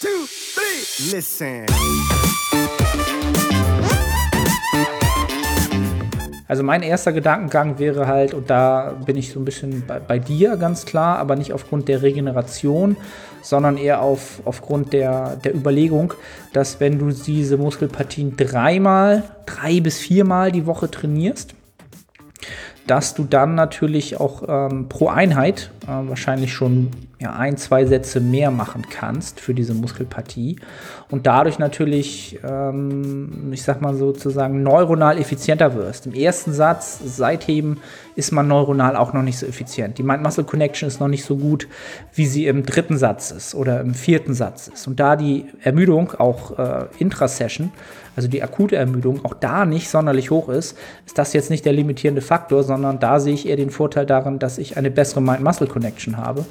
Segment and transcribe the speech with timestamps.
[0.00, 0.08] two,
[0.54, 1.16] three.
[1.16, 1.66] Listen.
[6.48, 10.18] Also mein erster Gedankengang wäre halt, und da bin ich so ein bisschen bei, bei,
[10.18, 12.96] dir ganz klar, aber nicht aufgrund der Regeneration,
[13.42, 16.14] sondern eher auf, aufgrund der, der Überlegung,
[16.54, 21.54] dass wenn du diese Muskelpartien dreimal, drei bis viermal die Woche trainierst,
[22.90, 28.20] dass du dann natürlich auch ähm, pro Einheit äh, wahrscheinlich schon ja, ein, zwei Sätze
[28.20, 30.56] mehr machen kannst für diese Muskelpartie
[31.10, 36.06] und dadurch natürlich, ähm, ich sag mal sozusagen, neuronal effizienter wirst.
[36.06, 37.78] Im ersten Satz, Seitheben,
[38.14, 39.98] ist man neuronal auch noch nicht so effizient.
[39.98, 41.66] Die Mind-Muscle-Connection ist noch nicht so gut,
[42.14, 44.86] wie sie im dritten Satz ist oder im vierten Satz ist.
[44.86, 47.70] Und da die Ermüdung auch äh, intra-Session
[48.18, 51.72] also die akute Ermüdung, auch da nicht sonderlich hoch ist, ist das jetzt nicht der
[51.72, 56.16] limitierende Faktor, sondern da sehe ich eher den Vorteil darin, dass ich eine bessere Mind-Muscle-Connection
[56.16, 56.44] habe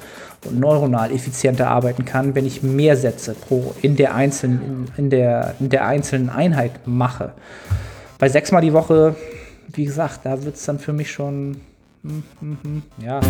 [0.46, 5.56] und neuronal effizienter arbeiten kann, wenn ich mehr Sätze pro in der einzelnen, in der,
[5.60, 7.32] in der einzelnen Einheit mache.
[8.18, 9.14] Bei sechsmal die Woche,
[9.74, 11.60] wie gesagt, da wird es dann für mich schon,
[12.02, 13.20] hm, hm, hm, ja.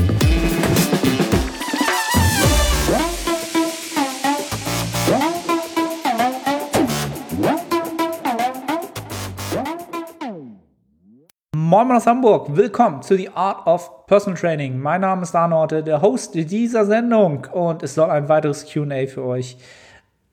[11.79, 14.81] Moin aus Hamburg, willkommen zu The Art of Personal Training.
[14.81, 19.23] Mein Name ist Arnorte, der Host dieser Sendung und es soll ein weiteres QA für
[19.23, 19.57] euch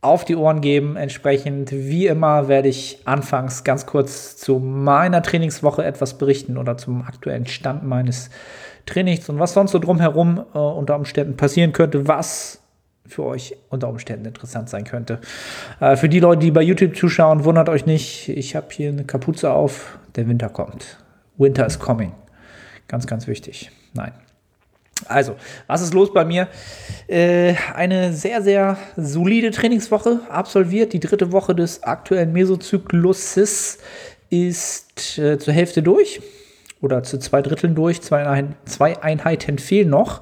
[0.01, 0.95] auf die Ohren geben.
[0.95, 7.03] Entsprechend, wie immer, werde ich anfangs ganz kurz zu meiner Trainingswoche etwas berichten oder zum
[7.03, 8.31] aktuellen Stand meines
[8.87, 12.59] Trainings und was sonst so drumherum äh, unter Umständen passieren könnte, was
[13.05, 15.19] für euch unter Umständen interessant sein könnte.
[15.79, 19.03] Äh, für die Leute, die bei YouTube zuschauen, wundert euch nicht, ich habe hier eine
[19.03, 21.04] Kapuze auf, der Winter kommt.
[21.37, 22.13] Winter is coming.
[22.87, 23.71] Ganz, ganz wichtig.
[23.93, 24.11] Nein.
[25.07, 25.35] Also,
[25.67, 26.47] was ist los bei mir?
[27.07, 30.93] Äh, eine sehr, sehr solide Trainingswoche absolviert.
[30.93, 33.79] Die dritte Woche des aktuellen Mesozykluses
[34.29, 36.21] ist äh, zur Hälfte durch
[36.81, 38.01] oder zu zwei Dritteln durch.
[38.01, 40.21] Zwei, Ein zwei Einheiten fehlen noch.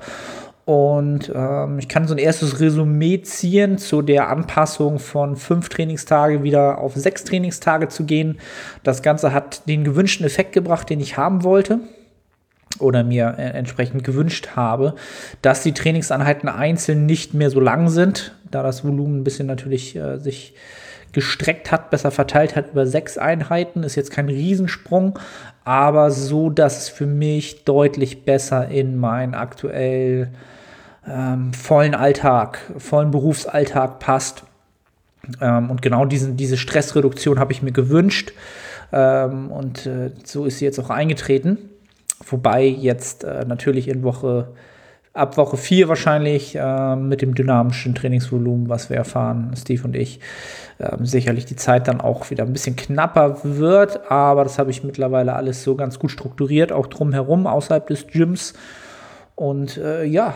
[0.65, 6.43] Und ähm, ich kann so ein erstes Resümee ziehen zu der Anpassung von fünf Trainingstage
[6.43, 8.39] wieder auf sechs Trainingstage zu gehen.
[8.83, 11.79] Das Ganze hat den gewünschten Effekt gebracht, den ich haben wollte
[12.79, 14.95] oder mir äh, entsprechend gewünscht habe,
[15.41, 19.95] dass die Trainingseinheiten einzeln nicht mehr so lang sind, da das Volumen ein bisschen natürlich
[19.95, 20.55] äh, sich
[21.11, 23.83] gestreckt hat, besser verteilt hat über sechs Einheiten.
[23.83, 25.19] Ist jetzt kein Riesensprung,
[25.63, 30.29] aber so, dass es für mich deutlich besser in mein aktuell
[31.07, 34.43] ähm, vollen Alltag, vollen Berufsalltag passt.
[35.41, 38.33] Ähm, und genau diesen, diese Stressreduktion habe ich mir gewünscht.
[38.91, 41.57] Ähm, und äh, so ist sie jetzt auch eingetreten.
[42.25, 44.49] Wobei jetzt äh, natürlich in Woche,
[45.13, 50.19] ab Woche 4 wahrscheinlich äh, mit dem dynamischen Trainingsvolumen, was wir erfahren, Steve und ich,
[50.79, 54.09] ähm, sicherlich die Zeit dann auch wieder ein bisschen knapper wird.
[54.11, 58.53] Aber das habe ich mittlerweile alles so ganz gut strukturiert, auch drumherum, außerhalb des Gyms.
[59.35, 60.35] Und äh, ja,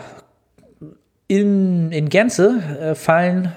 [1.28, 3.52] in, in Gänze äh, fallen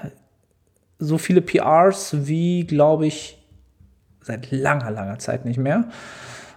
[0.98, 3.38] so viele PRs wie, glaube ich,
[4.20, 5.88] seit langer, langer Zeit nicht mehr.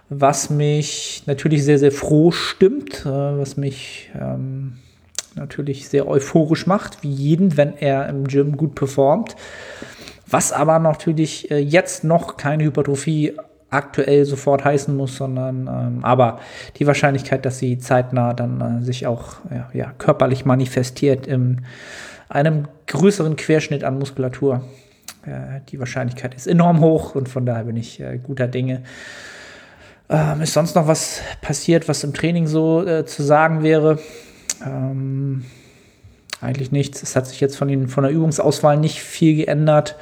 [0.08, 4.78] Was mich natürlich sehr, sehr froh stimmt, äh, was mich ähm,
[5.34, 9.34] natürlich sehr euphorisch macht, wie jeden, wenn er im Gym gut performt.
[10.28, 13.34] Was aber natürlich äh, jetzt noch keine Hypertrophie
[13.70, 16.38] aktuell sofort heißen muss, sondern ähm, aber
[16.76, 21.62] die Wahrscheinlichkeit, dass sie zeitnah dann äh, sich auch ja, ja, körperlich manifestiert in
[22.28, 24.62] einem größeren Querschnitt an Muskulatur,
[25.26, 28.82] äh, die Wahrscheinlichkeit ist enorm hoch und von daher bin ich äh, guter Dinge.
[30.08, 33.98] Ähm, ist sonst noch was passiert, was im Training so äh, zu sagen wäre?
[34.64, 35.44] Ähm,
[36.40, 37.02] eigentlich nichts.
[37.02, 39.96] Es hat sich jetzt von, den, von der Übungsauswahl nicht viel geändert.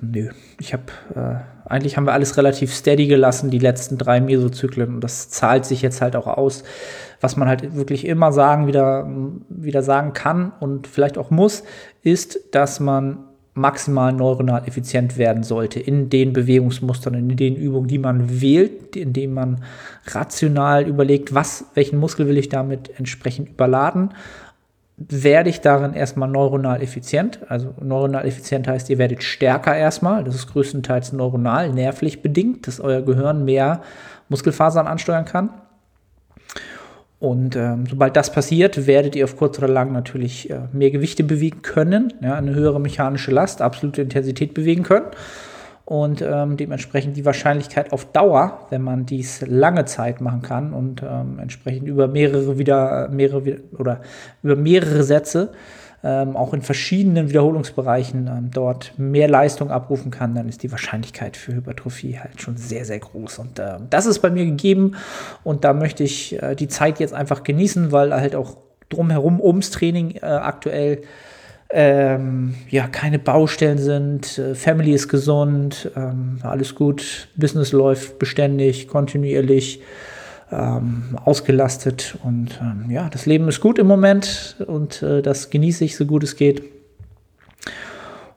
[0.00, 0.84] Nö, ich habe
[1.14, 4.96] äh, eigentlich haben wir alles relativ steady gelassen, die letzten drei Mesozyklen.
[4.96, 6.62] Und das zahlt sich jetzt halt auch aus.
[7.20, 9.08] Was man halt wirklich immer sagen, wieder,
[9.48, 11.64] wieder sagen kann und vielleicht auch muss,
[12.02, 13.18] ist, dass man
[13.54, 19.32] maximal neuronal effizient werden sollte in den Bewegungsmustern, in den Übungen, die man wählt, indem
[19.32, 19.62] man
[20.08, 24.10] rational überlegt, was, welchen Muskel will ich damit entsprechend überladen
[24.96, 27.40] werde ich darin erstmal neuronal effizient.
[27.48, 30.22] Also neuronal effizient heißt, ihr werdet stärker erstmal.
[30.22, 33.82] Das ist größtenteils neuronal, nervlich bedingt, dass euer Gehirn mehr
[34.28, 35.50] Muskelfasern ansteuern kann.
[37.18, 41.24] Und ähm, sobald das passiert, werdet ihr auf kurz oder lang natürlich äh, mehr Gewichte
[41.24, 45.06] bewegen können, ja, eine höhere mechanische Last, absolute Intensität bewegen können
[45.84, 51.02] und ähm, dementsprechend die Wahrscheinlichkeit auf Dauer, wenn man dies lange Zeit machen kann und
[51.02, 54.00] ähm, entsprechend über mehrere wieder mehrere oder
[54.42, 55.52] über mehrere Sätze
[56.04, 61.36] ähm, auch in verschiedenen Wiederholungsbereichen ähm, dort mehr Leistung abrufen kann, dann ist die Wahrscheinlichkeit
[61.36, 63.38] für Hypertrophie halt schon sehr, sehr groß.
[63.38, 64.96] Und äh, das ist bei mir gegeben
[65.44, 68.58] und da möchte ich äh, die Zeit jetzt einfach genießen, weil halt auch
[68.90, 71.00] drumherum ums Training äh, aktuell
[71.70, 78.88] ähm, ja, keine Baustellen sind, äh, Family ist gesund, ähm, alles gut, Business läuft beständig,
[78.88, 79.82] kontinuierlich,
[80.52, 85.84] ähm, ausgelastet und ähm, ja, das Leben ist gut im Moment und äh, das genieße
[85.84, 86.62] ich so gut es geht.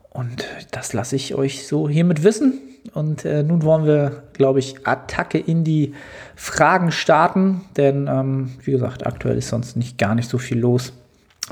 [0.09, 2.59] Und das lasse ich euch so hiermit wissen.
[2.93, 5.93] Und äh, nun wollen wir, glaube ich, Attacke in die
[6.35, 10.93] Fragen starten, denn ähm, wie gesagt, aktuell ist sonst nicht gar nicht so viel los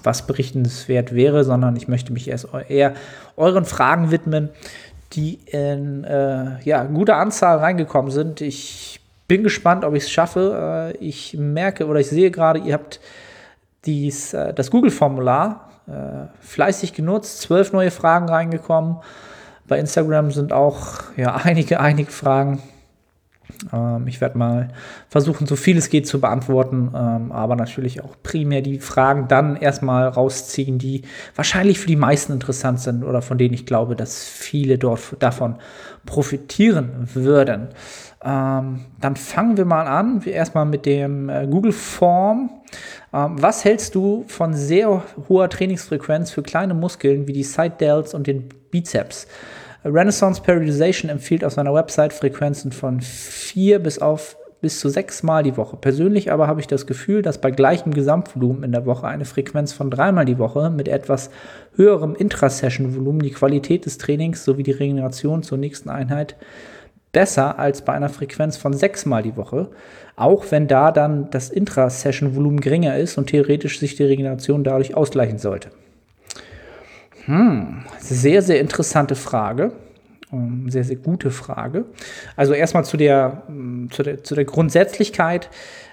[0.03, 2.93] was berichtenswert wäre, sondern ich möchte mich erst eher
[3.37, 4.49] euren Fragen widmen,
[5.13, 8.41] die in äh, ja, guter Anzahl reingekommen sind.
[8.41, 10.93] Ich bin gespannt, ob ich es schaffe.
[10.93, 12.99] Äh, ich merke oder ich sehe gerade, ihr habt
[13.85, 18.97] dies, äh, das Google-Formular äh, fleißig genutzt, zwölf neue Fragen reingekommen.
[19.67, 22.61] Bei Instagram sind auch ja, einige, einige Fragen
[23.73, 24.69] ähm, ich werde mal
[25.09, 29.55] versuchen, so viel es geht zu beantworten, ähm, aber natürlich auch primär die Fragen dann
[29.55, 31.03] erstmal rausziehen, die
[31.35, 35.55] wahrscheinlich für die meisten interessant sind oder von denen ich glaube, dass viele dort davon
[36.05, 37.69] profitieren würden.
[38.23, 42.49] Ähm, dann fangen wir mal an, erstmal mit dem äh, Google Form.
[43.13, 48.13] Ähm, was hältst du von sehr hoher Trainingsfrequenz für kleine Muskeln wie die Side Delts
[48.13, 49.27] und den Bizeps?
[49.85, 55.43] Renaissance Periodization empfiehlt auf seiner Website Frequenzen von vier bis auf bis zu sechs Mal
[55.43, 55.77] die Woche.
[55.77, 59.73] Persönlich aber habe ich das Gefühl, dass bei gleichem Gesamtvolumen in der Woche eine Frequenz
[59.73, 61.29] von dreimal die Woche mit etwas
[61.75, 66.35] höherem Intrasession-Volumen die Qualität des Trainings sowie die Regeneration zur nächsten Einheit
[67.11, 69.69] besser als bei einer Frequenz von sechsmal die Woche,
[70.15, 75.37] auch wenn da dann das Intrasession-Volumen geringer ist und theoretisch sich die Regeneration dadurch ausgleichen
[75.37, 75.69] sollte.
[77.25, 79.71] Hm, sehr, sehr interessante Frage.
[80.31, 81.85] Ähm, sehr, sehr gute Frage.
[82.35, 85.49] Also erstmal zu der, hm, zu der, zu der Grundsätzlichkeit,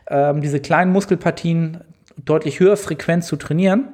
[0.09, 1.79] ähm, diese kleinen Muskelpartien
[2.17, 3.89] deutlich höher frequent zu trainieren.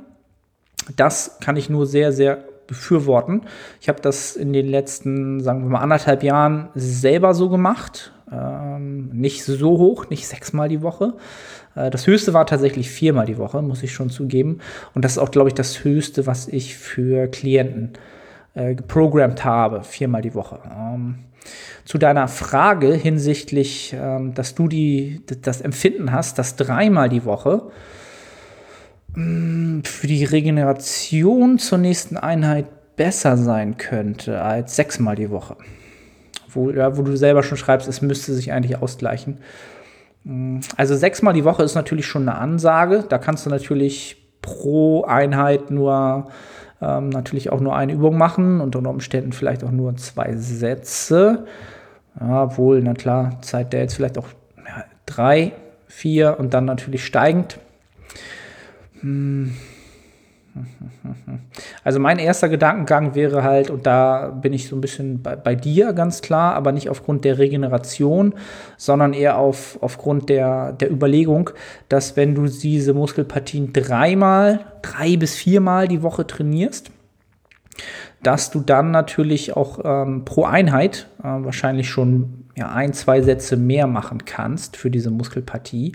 [0.96, 3.42] Das kann ich nur sehr, sehr befürworten.
[3.80, 8.12] Ich habe das in den letzten, sagen wir mal, anderthalb Jahren selber so gemacht.
[8.30, 11.14] Ähm, nicht so hoch, nicht sechsmal die Woche.
[11.74, 14.58] Äh, das höchste war tatsächlich viermal die Woche, muss ich schon zugeben.
[14.94, 17.92] Und das ist auch, glaube ich, das höchste, was ich für Klienten
[18.54, 20.58] äh, geprogrammt habe, viermal die Woche.
[20.70, 21.20] Ähm,
[21.84, 27.70] zu deiner Frage hinsichtlich, ähm, dass du die, das Empfinden hast, dass dreimal die Woche
[29.14, 32.66] mm, für die Regeneration zur nächsten Einheit
[32.96, 35.56] besser sein könnte als sechsmal die Woche
[36.52, 39.38] wo, ja, wo du selber schon schreibst, es müsste sich eigentlich ausgleichen.
[40.24, 43.04] Mm, also sechsmal die Woche ist natürlich schon eine Ansage.
[43.08, 46.28] Da kannst du natürlich pro Einheit nur
[46.80, 51.46] ähm, natürlich auch nur eine Übung machen und unter Umständen vielleicht auch nur zwei Sätze.
[52.20, 55.52] Ja, obwohl, na klar, Zeit der jetzt vielleicht auch ja, drei,
[55.86, 57.58] vier und dann natürlich steigend.
[59.00, 59.54] Hm.
[61.84, 65.54] Also mein erster Gedankengang wäre halt, und da bin ich so ein bisschen bei, bei,
[65.54, 68.34] dir ganz klar, aber nicht aufgrund der Regeneration,
[68.76, 71.50] sondern eher auf, aufgrund der, der Überlegung,
[71.88, 76.90] dass wenn du diese Muskelpartien dreimal, drei bis viermal die Woche trainierst,
[78.22, 83.56] dass du dann natürlich auch ähm, pro Einheit äh, wahrscheinlich schon ja, ein, zwei Sätze
[83.56, 85.92] mehr machen kannst für diese Muskelpartie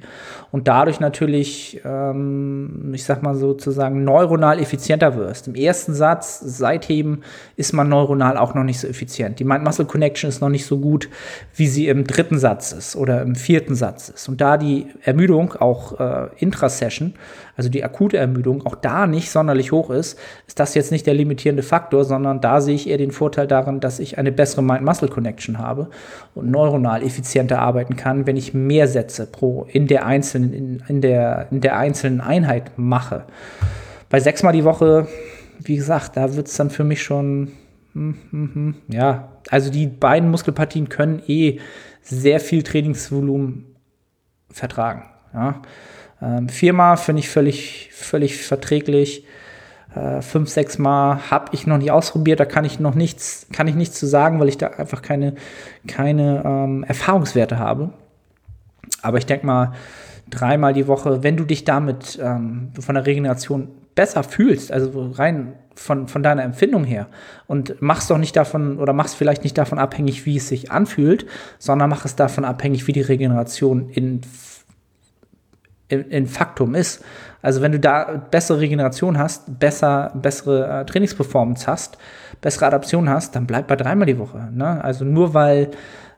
[0.51, 5.48] und dadurch natürlich, ähm, ich sag mal sozusagen, neuronal effizienter wirst.
[5.48, 7.22] Im ersten Satz, Seitheben,
[7.58, 9.39] ist man neuronal auch noch nicht so effizient.
[9.39, 11.10] Die Mind-Muscle-Connection ist noch nicht so gut,
[11.55, 14.29] wie sie im dritten Satz ist oder im vierten Satz ist.
[14.29, 17.13] Und da die Ermüdung, auch äh, Intrasession,
[17.55, 20.17] also die akute Ermüdung, auch da nicht sonderlich hoch ist,
[20.48, 23.79] ist das jetzt nicht der limitierende Faktor, sondern da sehe ich eher den Vorteil darin,
[23.79, 25.89] dass ich eine bessere Mind-Muscle-Connection habe
[26.33, 31.01] und neuronal effizienter arbeiten kann, wenn ich mehr Sätze pro in der einzelnen, in, in
[31.01, 33.25] der, in der einzelnen Einheit mache.
[34.10, 35.07] Bei sechsmal die Woche,
[35.60, 37.51] wie gesagt, da wird es dann für mich schon,
[37.93, 41.60] hm, hm, hm, ja, also die beiden Muskelpartien können eh
[42.01, 43.75] sehr viel Trainingsvolumen
[44.50, 45.03] vertragen.
[45.33, 45.62] Ja.
[46.22, 49.25] Ähm, viermal finde ich völlig, völlig verträglich.
[49.96, 53.67] Äh, fünf, sechs Mal habe ich noch nicht ausprobiert, da kann ich noch nichts, kann
[53.67, 55.36] ich nichts zu sagen, weil ich da einfach keine,
[55.88, 57.91] keine ähm, Erfahrungswerte habe.
[59.01, 59.74] Aber ich denke mal,
[60.29, 65.53] dreimal die Woche, wenn du dich damit ähm, von der Regeneration besser fühlst, also rein
[65.75, 67.08] von, von deiner Empfindung her
[67.48, 71.25] und machst doch nicht davon oder machst vielleicht nicht davon abhängig, wie es sich anfühlt,
[71.60, 74.22] sondern mach es davon abhängig, wie die Regeneration in
[75.89, 77.03] in Faktum ist.
[77.41, 81.97] Also wenn du da bessere Regeneration hast, besser, bessere äh, Trainingsperformance hast,
[82.41, 84.49] bessere Adaption hast, dann bleib bei dreimal die Woche.
[84.51, 84.83] Ne?
[84.83, 85.71] Also nur weil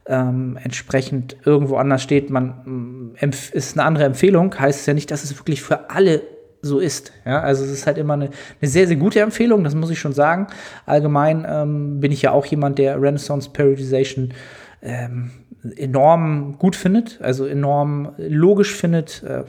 [0.07, 5.09] ähm, entsprechend irgendwo anders steht, man mm, ist eine andere Empfehlung, heißt es ja nicht,
[5.09, 6.21] dass es wirklich für alle
[6.61, 7.11] so ist.
[7.25, 9.99] Ja, also es ist halt immer eine, eine sehr, sehr gute Empfehlung, das muss ich
[9.99, 10.47] schon sagen.
[10.85, 14.33] Allgemein ähm, bin ich ja auch jemand, der Renaissance Periodization
[14.81, 15.31] ähm,
[15.75, 19.23] enorm gut findet, also enorm logisch findet.
[19.23, 19.43] Äh,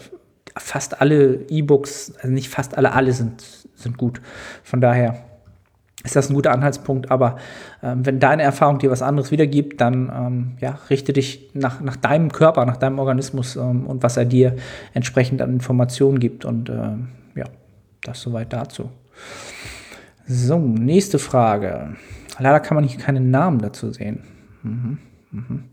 [0.59, 3.45] fast alle E-Books, also nicht fast alle, alle sind,
[3.75, 4.23] sind gut.
[4.63, 5.23] Von daher
[6.07, 7.11] ist das ein guter Anhaltspunkt.
[7.11, 7.37] Aber
[7.83, 11.97] ähm, wenn deine Erfahrung dir was anderes wiedergibt, dann ähm, ja, richte dich nach, nach
[11.97, 14.57] deinem Körper, nach deinem Organismus ähm, und was er dir
[14.95, 16.45] entsprechend an Informationen gibt.
[16.45, 17.45] Und ähm, ja,
[18.03, 18.91] das soweit dazu.
[20.27, 21.97] So, nächste Frage.
[22.39, 24.23] Leider kann man hier keinen Namen dazu sehen.
[24.63, 24.99] Mhm,
[25.31, 25.65] mhm.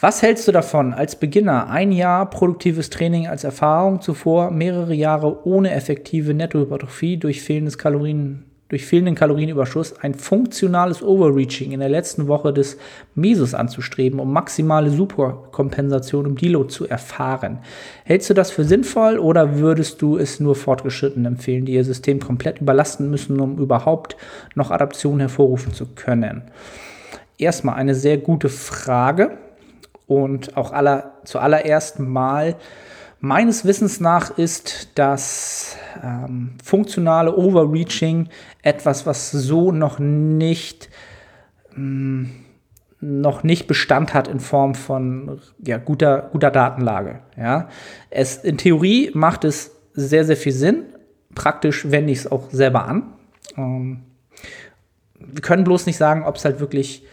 [0.00, 5.46] Was hältst du davon, als Beginner ein Jahr produktives Training als Erfahrung, zuvor mehrere Jahre
[5.46, 12.28] ohne effektive Nettohypertrophie durch fehlendes Kalorien durch fehlenden Kalorienüberschuss ein funktionales Overreaching in der letzten
[12.28, 12.76] Woche des
[13.14, 17.58] Mesos anzustreben, um maximale Superkompensation im Deload zu erfahren.
[18.04, 22.20] Hältst du das für sinnvoll oder würdest du es nur Fortgeschrittenen empfehlen, die ihr System
[22.20, 24.16] komplett überlasten müssen, um überhaupt
[24.54, 26.42] noch Adaption hervorrufen zu können?
[27.38, 29.38] Erstmal eine sehr gute Frage
[30.06, 32.56] und auch aller, zuallererst mal
[33.24, 38.28] Meines Wissens nach ist das ähm, funktionale Overreaching
[38.60, 40.90] etwas, was so noch nicht,
[41.74, 42.30] mh, mm,
[43.00, 47.20] noch nicht Bestand hat in Form von ja, guter, guter Datenlage.
[47.38, 47.70] Ja.
[48.10, 50.84] Es, in Theorie macht es sehr, sehr viel Sinn.
[51.34, 53.14] Praktisch wende ich es auch selber an.
[53.56, 54.02] Ähm,
[55.32, 57.04] wir können bloß nicht sagen, ob es halt wirklich,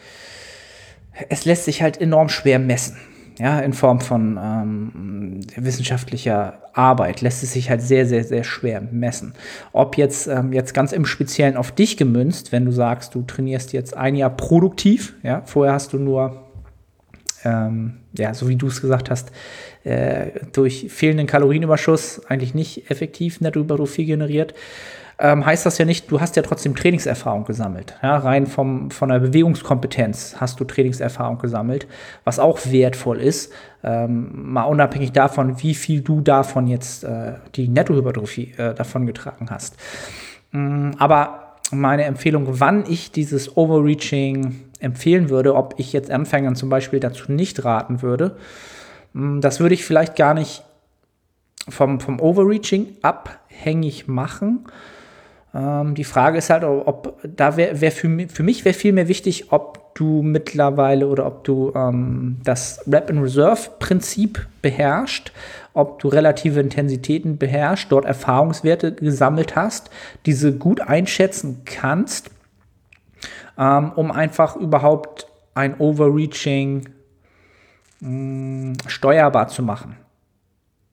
[1.30, 2.98] es lässt sich halt enorm schwer messen
[3.42, 8.82] ja, in Form von ähm, wissenschaftlicher Arbeit lässt es sich halt sehr, sehr, sehr schwer
[8.92, 9.34] messen.
[9.72, 13.74] Ob jetzt, ähm, jetzt ganz im Speziellen auf dich gemünzt, wenn du sagst, du trainierst
[13.74, 16.44] jetzt ein Jahr produktiv, ja, vorher hast du nur,
[17.44, 19.32] ähm, ja, so wie du es gesagt hast,
[19.86, 24.54] äh, durch fehlenden Kalorienüberschuss eigentlich nicht effektiv Nettohypertrophie generiert
[25.22, 27.96] ähm, heißt das ja nicht, du hast ja trotzdem Trainingserfahrung gesammelt.
[28.02, 31.88] Ja, rein vom, von der Bewegungskompetenz hast du Trainingserfahrung gesammelt,
[32.24, 33.54] was auch wertvoll ist.
[33.84, 39.48] Ähm, mal unabhängig davon, wie viel du davon jetzt äh, die Nettohypertrophie äh, davon getragen
[39.52, 39.78] hast.
[40.54, 46.70] Ähm, aber meine Empfehlung, wann ich dieses Overreaching empfehlen würde, ob ich jetzt Anfängern zum
[46.70, 48.38] Beispiel dazu nicht raten würde,
[49.14, 50.64] mm, das würde ich vielleicht gar nicht
[51.70, 54.66] vom, vom Overreaching abhängig machen,
[55.54, 59.08] ähm, die Frage ist halt, ob da wäre wär für, für mich wäre viel mehr
[59.08, 65.34] wichtig, ob du mittlerweile oder ob du ähm, das Rap and Reserve Prinzip beherrscht,
[65.74, 69.90] ob du relative Intensitäten beherrschst, dort Erfahrungswerte gesammelt hast,
[70.26, 72.32] diese gut einschätzen kannst,
[73.58, 76.90] ähm, um einfach überhaupt ein Overreaching
[78.00, 79.98] mh, mm, steuerbar zu machen.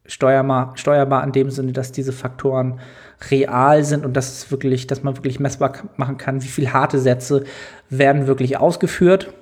[0.07, 2.81] Steuerbar, steuerbar in dem Sinne, dass diese Faktoren
[3.30, 6.98] real sind und dass es wirklich, dass man wirklich messbar machen kann, wie viele harte
[6.98, 7.44] Sätze
[7.90, 9.32] werden wirklich ausgeführt.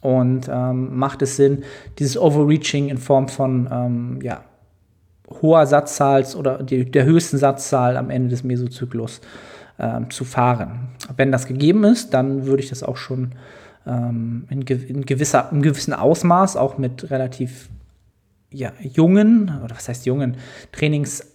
[0.00, 1.64] Und ähm, macht es Sinn,
[1.98, 4.44] dieses Overreaching in Form von ähm, ja,
[5.40, 9.22] hoher Satzzahl oder die, der höchsten Satzzahl am Ende des Mesozyklus
[9.78, 10.88] ähm, zu fahren.
[11.16, 13.32] Wenn das gegeben ist, dann würde ich das auch schon
[13.86, 17.68] ähm, in, in, gewisser, in gewissem Ausmaß, auch mit relativ
[18.50, 20.36] ja, jungen, oder was heißt jungen,
[20.70, 21.33] Trainings,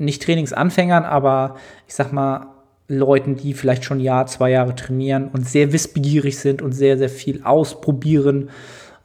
[0.00, 2.46] nicht Trainingsanfängern, aber ich sag mal,
[2.88, 6.98] Leuten, die vielleicht schon ein Jahr, zwei Jahre trainieren und sehr wissbegierig sind und sehr,
[6.98, 8.50] sehr viel ausprobieren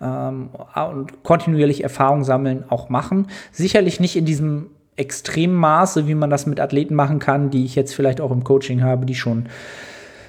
[0.02, 0.50] ähm,
[0.92, 3.28] und kontinuierlich Erfahrung sammeln, auch machen.
[3.52, 7.76] Sicherlich nicht in diesem extremen Maße, wie man das mit Athleten machen kann, die ich
[7.76, 9.48] jetzt vielleicht auch im Coaching habe, die schon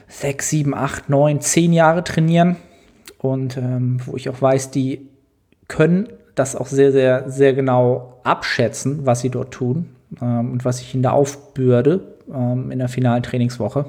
[0.09, 2.57] sechs, sieben, acht, neun, zehn Jahre trainieren
[3.19, 5.09] und ähm, wo ich auch weiß, die
[5.69, 10.81] können das auch sehr, sehr, sehr genau abschätzen, was sie dort tun ähm, und was
[10.81, 13.87] ich ihnen da aufbürde ähm, in der finalen Trainingswoche.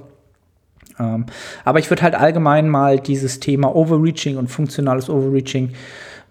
[0.99, 1.25] Ähm,
[1.63, 5.73] aber ich würde halt allgemein mal dieses Thema Overreaching und funktionales Overreaching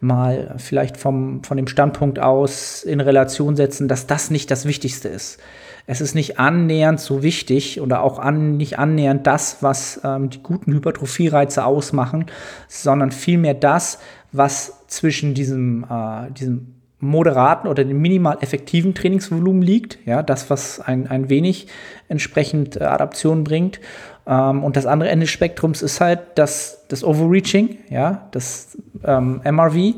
[0.00, 5.08] mal vielleicht vom, von dem Standpunkt aus in Relation setzen, dass das nicht das Wichtigste
[5.08, 5.38] ist.
[5.86, 10.42] Es ist nicht annähernd so wichtig oder auch an, nicht annähernd das, was ähm, die
[10.42, 12.26] guten Hypertrophie-Reize ausmachen,
[12.68, 14.00] sondern vielmehr das,
[14.32, 16.75] was zwischen diesem, äh, diesem
[17.06, 21.68] moderaten oder dem minimal effektiven Trainingsvolumen liegt, ja, das, was ein, ein wenig
[22.08, 23.80] entsprechend äh, Adaption bringt.
[24.26, 29.40] Ähm, und das andere Ende des Spektrums ist halt das, das Overreaching, ja, das ähm,
[29.44, 29.94] MRV.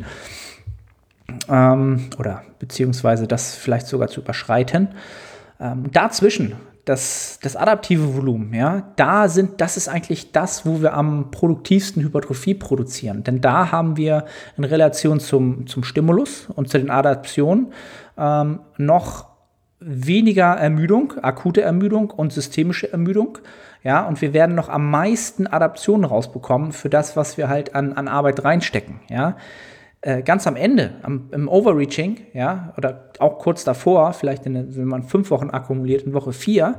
[1.49, 4.89] ähm, oder beziehungsweise das vielleicht sogar zu überschreiten.
[5.61, 6.55] Ähm, dazwischen
[6.89, 12.03] das, das adaptive Volumen, ja, da sind, das ist eigentlich das, wo wir am produktivsten
[12.03, 13.25] Hypertrophie produzieren.
[13.25, 14.25] Denn da haben wir
[14.57, 17.73] in Relation zum, zum Stimulus und zu den Adaptionen
[18.17, 19.27] ähm, noch
[19.81, 23.39] weniger Ermüdung, akute Ermüdung und systemische Ermüdung.
[23.85, 27.93] Ja, und wir werden noch am meisten Adaptionen rausbekommen für das, was wir halt an,
[27.93, 29.01] an Arbeit reinstecken.
[29.09, 29.37] Ja,
[30.01, 34.85] äh, ganz am Ende, am, im Overreaching, ja, oder auch kurz davor, vielleicht in, wenn
[34.85, 36.77] man fünf Wochen akkumuliert, in Woche vier,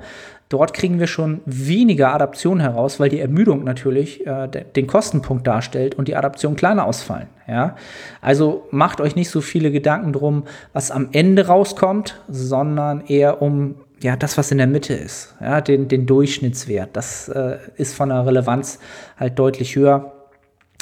[0.47, 5.95] dort kriegen wir schon weniger Adaption heraus, weil die Ermüdung natürlich äh, den Kostenpunkt darstellt
[5.95, 7.27] und die Adaption kleiner ausfallen.
[7.45, 7.75] Ja?
[8.21, 13.75] Also macht euch nicht so viele Gedanken drum, was am Ende rauskommt, sondern eher um
[14.01, 16.91] ja, das, was in der Mitte ist, ja, den, den Durchschnittswert.
[16.93, 18.79] Das äh, ist von der Relevanz
[19.17, 20.18] halt deutlich höher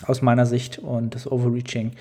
[0.06, 0.80] aus meiner Sicht.
[0.80, 1.94] Und das Overreaching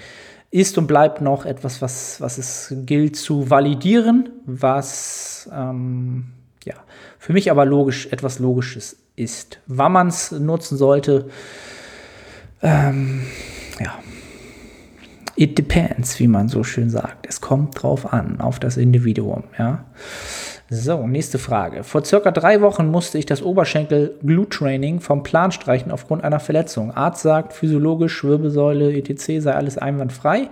[0.51, 6.27] ist und bleibt noch etwas, was, was es gilt zu validieren, was ähm,
[6.65, 6.75] ja,
[7.19, 9.59] für mich aber logisch, etwas Logisches ist.
[9.67, 11.29] Wann man es nutzen sollte,
[12.63, 13.23] ähm,
[13.81, 13.95] ja,
[15.37, 17.27] it depends, wie man so schön sagt.
[17.27, 19.85] Es kommt drauf an, auf das Individuum, ja.
[20.69, 21.85] So, nächste Frage.
[21.85, 26.91] Vor circa drei Wochen musste ich das Oberschenkel-Glute-Training vom Plan streichen aufgrund einer Verletzung.
[26.91, 29.43] Arzt sagt, physiologisch, Wirbelsäule, etc.
[29.45, 30.49] sei alles einwandfrei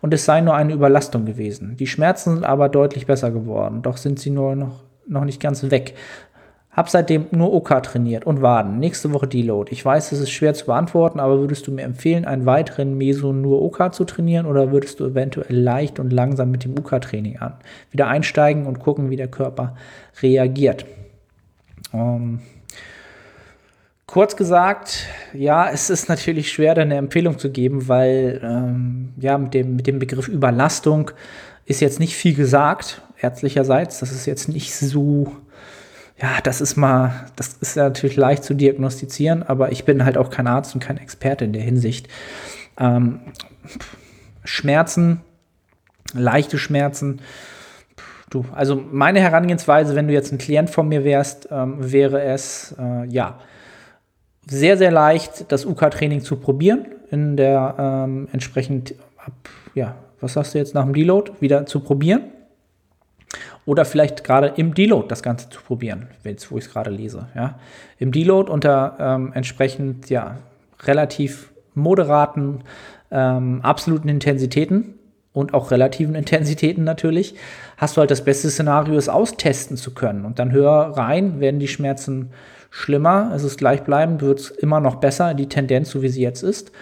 [0.00, 1.76] und es sei nur eine Überlastung gewesen.
[1.76, 5.68] Die Schmerzen sind aber deutlich besser geworden, doch sind sie nur noch, noch nicht ganz
[5.72, 5.94] weg.
[6.78, 8.78] Hab seitdem nur OK trainiert und Waden.
[8.78, 9.72] Nächste Woche Deload.
[9.72, 13.32] Ich weiß, es ist schwer zu beantworten, aber würdest du mir empfehlen, einen weiteren Meso
[13.32, 17.54] nur OK zu trainieren oder würdest du eventuell leicht und langsam mit dem UK-Training an?
[17.90, 19.74] Wieder einsteigen und gucken, wie der Körper
[20.22, 20.86] reagiert.
[21.92, 22.42] Ähm,
[24.06, 29.36] kurz gesagt, ja, es ist natürlich schwer, da eine Empfehlung zu geben, weil ähm, ja,
[29.36, 31.10] mit dem, mit dem Begriff Überlastung
[31.66, 33.98] ist jetzt nicht viel gesagt, ärztlicherseits.
[33.98, 35.32] Das ist jetzt nicht so
[36.20, 40.18] ja, das ist mal, das ist ja natürlich leicht zu diagnostizieren, aber ich bin halt
[40.18, 42.08] auch kein Arzt und kein Experte in der Hinsicht.
[42.78, 43.20] Ähm,
[44.42, 45.20] Schmerzen,
[46.14, 47.20] leichte Schmerzen.
[48.30, 52.74] Du, also meine Herangehensweise, wenn du jetzt ein Klient von mir wärst, ähm, wäre es,
[52.78, 53.38] äh, ja,
[54.46, 59.32] sehr, sehr leicht, das UK-Training zu probieren, in der ähm, entsprechend, ab,
[59.74, 62.22] ja, was sagst du jetzt nach dem Deload, wieder zu probieren
[63.68, 67.26] oder vielleicht gerade im Deload das Ganze zu probieren, jetzt, wo ich es gerade lese.
[67.34, 67.58] Ja.
[67.98, 70.38] Im Deload unter ähm, entsprechend ja,
[70.84, 72.60] relativ moderaten,
[73.10, 74.94] ähm, absoluten Intensitäten
[75.34, 77.34] und auch relativen Intensitäten natürlich,
[77.76, 80.24] hast du halt das beste Szenario, es austesten zu können.
[80.24, 82.30] Und dann höher rein werden die Schmerzen
[82.70, 86.42] schlimmer, es ist gleichbleibend, wird es immer noch besser, die Tendenz, so wie sie jetzt
[86.42, 86.72] ist.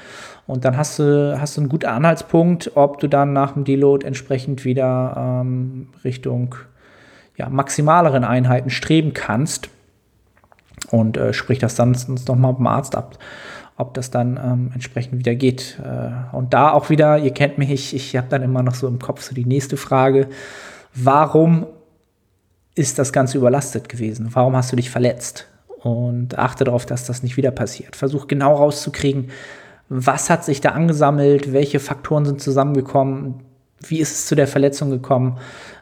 [0.47, 4.07] Und dann hast du, hast du einen guten Anhaltspunkt, ob du dann nach dem Deload
[4.07, 6.55] entsprechend wieder ähm, Richtung
[7.37, 9.69] ja, maximaleren Einheiten streben kannst.
[10.91, 11.97] Und äh, sprich das dann
[12.29, 13.19] nochmal beim Arzt ab,
[13.77, 15.81] ob das dann ähm, entsprechend wieder geht.
[15.83, 18.87] Äh, und da auch wieder, ihr kennt mich, ich, ich habe dann immer noch so
[18.87, 20.29] im Kopf so die nächste Frage,
[20.95, 21.67] warum
[22.75, 24.29] ist das Ganze überlastet gewesen?
[24.33, 25.47] Warum hast du dich verletzt?
[25.83, 27.97] Und achte darauf, dass das nicht wieder passiert.
[27.97, 29.31] Versuch genau rauszukriegen,
[29.89, 33.37] was hat sich da angesammelt, welche Faktoren sind zusammengekommen,
[33.81, 35.39] wie ist es zu der Verletzung gekommen,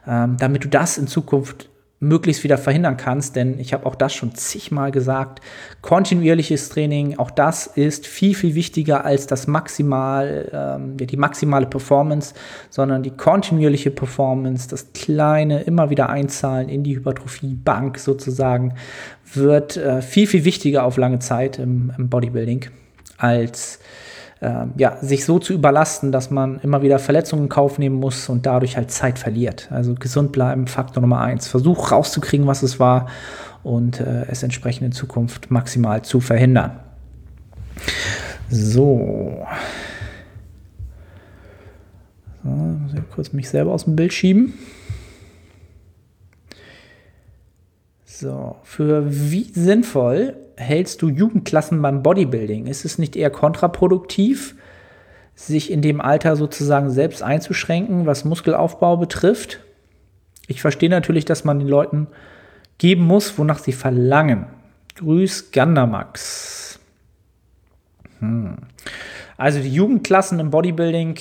[0.07, 4.13] ähm, damit du das in Zukunft möglichst wieder verhindern kannst, denn ich habe auch das
[4.13, 5.39] schon zigmal gesagt,
[5.81, 12.33] kontinuierliches Training, auch das ist viel, viel wichtiger als das maximal, ähm, die maximale Performance,
[12.69, 18.73] sondern die kontinuierliche Performance, das kleine, immer wieder einzahlen in die Hypertrophie-Bank sozusagen,
[19.33, 22.67] wird äh, viel, viel wichtiger auf lange Zeit im, im Bodybuilding
[23.17, 24.04] als äh,
[24.77, 28.45] ja, sich so zu überlasten, dass man immer wieder Verletzungen in Kauf nehmen muss und
[28.45, 29.69] dadurch halt Zeit verliert.
[29.71, 31.47] Also gesund bleiben, Faktor Nummer eins.
[31.47, 33.07] Versuch rauszukriegen, was es war
[33.63, 36.79] und äh, es entsprechend in Zukunft maximal zu verhindern.
[38.49, 39.45] So.
[42.43, 44.53] so muss ich kurz mich selber aus dem Bild schieben.
[48.05, 52.67] So, für wie sinnvoll hältst du Jugendklassen beim Bodybuilding?
[52.67, 54.55] Ist es nicht eher kontraproduktiv,
[55.35, 59.59] sich in dem Alter sozusagen selbst einzuschränken, was Muskelaufbau betrifft?
[60.47, 62.07] Ich verstehe natürlich, dass man den Leuten
[62.77, 64.47] geben muss, wonach sie verlangen.
[64.95, 66.79] Grüß Gandamax.
[68.19, 68.57] Hm.
[69.37, 71.19] Also die Jugendklassen im Bodybuilding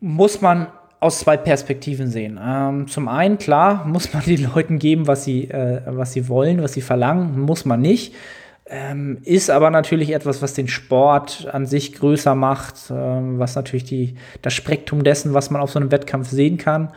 [0.00, 0.68] muss man
[1.00, 2.40] aus zwei Perspektiven sehen.
[2.42, 6.62] Ähm, zum einen, klar, muss man den Leuten geben, was sie, äh, was sie wollen,
[6.62, 8.14] was sie verlangen, muss man nicht.
[8.70, 13.84] Ähm, ist aber natürlich etwas, was den Sport an sich größer macht, ähm, was natürlich
[13.84, 16.90] die, das Spektrum dessen, was man auf so einem Wettkampf sehen kann,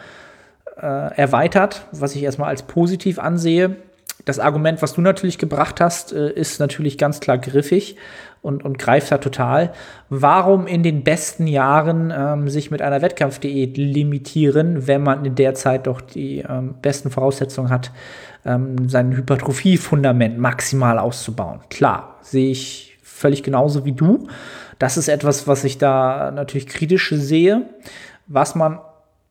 [0.81, 3.77] äh, erweitert, was ich erstmal als positiv ansehe.
[4.25, 7.95] Das Argument, was du natürlich gebracht hast, äh, ist natürlich ganz klar griffig
[8.41, 9.73] und, und greift da total.
[10.10, 15.53] Warum in den besten Jahren ähm, sich mit einer Wettkampfdiät limitieren, wenn man in der
[15.53, 17.91] Zeit doch die ähm, besten Voraussetzungen hat,
[18.45, 21.60] ähm, sein Hypertrophie-Fundament maximal auszubauen.
[21.69, 24.27] Klar, sehe ich völlig genauso wie du.
[24.79, 27.69] Das ist etwas, was ich da natürlich kritisch sehe.
[28.25, 28.79] Was man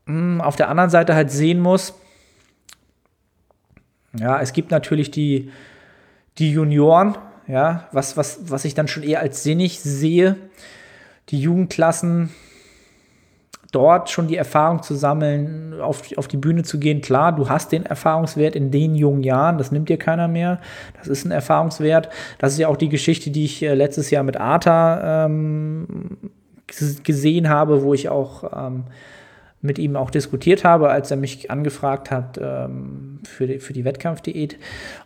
[0.06, 1.94] mh, hm, auf der anderen Seite halt sehen muss,
[4.18, 5.50] ja, es gibt natürlich die,
[6.38, 10.36] die Junioren, ja, was, was, was ich dann schon eher als sinnig sehe.
[11.28, 12.30] Die Jugendklassen,
[13.72, 17.00] dort schon die Erfahrung zu sammeln, auf, auf die Bühne zu gehen.
[17.00, 20.60] Klar, du hast den Erfahrungswert in den jungen Jahren, das nimmt dir keiner mehr.
[20.98, 22.08] Das ist ein Erfahrungswert.
[22.38, 25.86] Das ist ja auch die Geschichte, die ich äh, letztes Jahr mit Arta ähm,
[27.04, 28.84] gesehen habe, wo ich auch ähm,
[29.62, 33.84] mit ihm auch diskutiert habe, als er mich angefragt hat ähm, für, die, für die
[33.84, 34.56] Wettkampfdiät,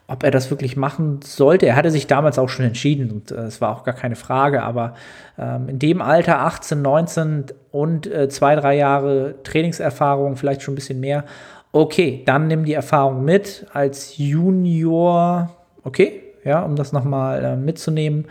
[0.06, 1.66] ob er das wirklich machen sollte.
[1.66, 4.62] Er hatte sich damals auch schon entschieden und äh, es war auch gar keine Frage,
[4.62, 4.94] aber
[5.38, 10.76] ähm, in dem Alter, 18, 19 und äh, zwei, drei Jahre Trainingserfahrung, vielleicht schon ein
[10.76, 11.24] bisschen mehr,
[11.72, 15.50] okay, dann nimm die Erfahrung mit als Junior,
[15.82, 18.26] okay, ja, um das nochmal äh, mitzunehmen.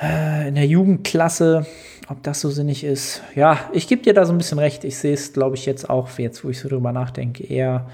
[0.00, 1.64] Äh, in der Jugendklasse
[2.08, 3.22] ob das so sinnig ist.
[3.34, 4.84] Ja, ich gebe dir da so ein bisschen recht.
[4.84, 7.86] Ich sehe es, glaube ich, jetzt auch, jetzt, wo ich so drüber nachdenke, eher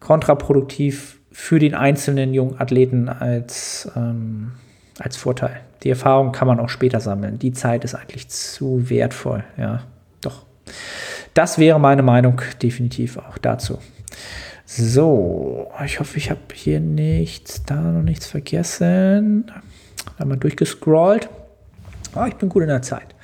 [0.00, 4.52] kontraproduktiv für den einzelnen jungen Athleten als, ähm,
[4.98, 5.60] als Vorteil.
[5.82, 7.38] Die Erfahrung kann man auch später sammeln.
[7.38, 9.44] Die Zeit ist eigentlich zu wertvoll.
[9.58, 9.82] Ja,
[10.22, 10.46] doch.
[11.34, 13.78] Das wäre meine Meinung definitiv auch dazu.
[14.64, 19.52] So, ich hoffe, ich habe hier nichts, da noch nichts vergessen.
[20.18, 21.28] Einmal durchgescrollt.
[22.16, 23.14] Oh, ich bin gut in der Zeit.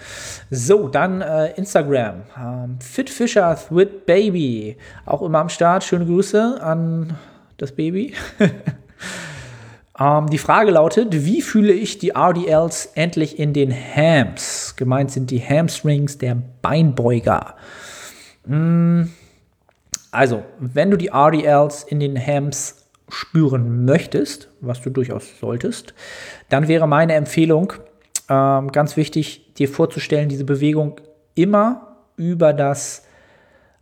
[0.50, 2.22] So, dann äh, Instagram.
[2.38, 4.76] Ähm, Fitfisher with Baby.
[5.06, 5.82] Auch immer am Start.
[5.82, 7.16] Schöne Grüße an
[7.56, 8.14] das Baby.
[9.98, 14.76] ähm, die Frage lautet: Wie fühle ich die RDLs endlich in den Hams?
[14.76, 17.54] Gemeint sind die Hamstrings der Beinbeuger.
[18.46, 19.10] Hm,
[20.10, 25.94] also, wenn du die RDLs in den Hams spüren möchtest, was du durchaus solltest,
[26.50, 27.72] dann wäre meine Empfehlung,
[28.28, 31.00] ähm, ganz wichtig, dir vorzustellen, diese Bewegung
[31.34, 33.04] immer über das,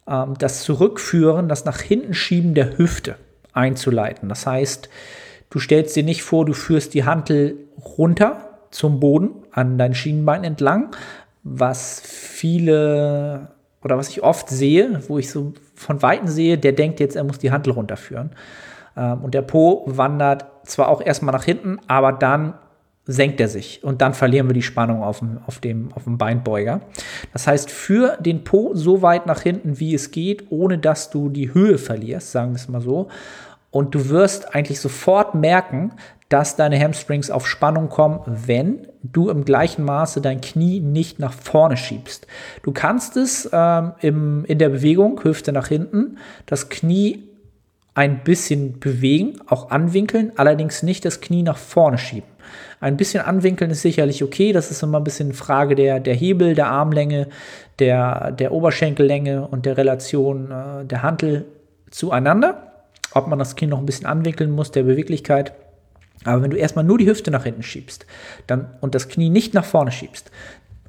[0.07, 3.17] ähm, das Zurückführen, das nach hinten schieben der Hüfte
[3.53, 4.29] einzuleiten.
[4.29, 4.89] Das heißt,
[5.51, 7.57] du stellst dir nicht vor, du führst die Hantel
[7.99, 10.95] runter zum Boden an dein Schienenbein entlang,
[11.43, 13.49] was viele
[13.83, 17.25] oder was ich oft sehe, wo ich so von Weitem sehe, der denkt jetzt, er
[17.25, 18.31] muss die Hantel runterführen.
[18.97, 22.55] Ähm, und der Po wandert zwar auch erstmal nach hinten, aber dann
[23.11, 26.17] senkt er sich und dann verlieren wir die Spannung auf dem, auf dem, auf dem
[26.17, 26.81] Beinbeuger.
[27.33, 31.29] Das heißt, für den Po so weit nach hinten, wie es geht, ohne dass du
[31.29, 33.09] die Höhe verlierst, sagen wir es mal so.
[33.71, 35.93] Und du wirst eigentlich sofort merken,
[36.29, 41.33] dass deine Hamstrings auf Spannung kommen, wenn du im gleichen Maße dein Knie nicht nach
[41.33, 42.29] vorne schiebst.
[42.63, 47.30] Du kannst es ähm, im, in der Bewegung, Hüfte nach hinten, das Knie
[47.95, 52.29] ein bisschen bewegen, auch anwinkeln, allerdings nicht das Knie nach vorne schieben.
[52.81, 54.53] Ein bisschen anwinkeln ist sicherlich okay.
[54.53, 57.29] Das ist immer ein bisschen Frage der, der Hebel, der Armlänge,
[57.79, 61.45] der, der Oberschenkellänge und der Relation äh, der Hantel
[61.91, 62.73] zueinander.
[63.13, 65.53] Ob man das Kinn noch ein bisschen anwinkeln muss, der Beweglichkeit.
[66.25, 68.07] Aber wenn du erstmal nur die Hüfte nach hinten schiebst
[68.47, 70.31] dann, und das Knie nicht nach vorne schiebst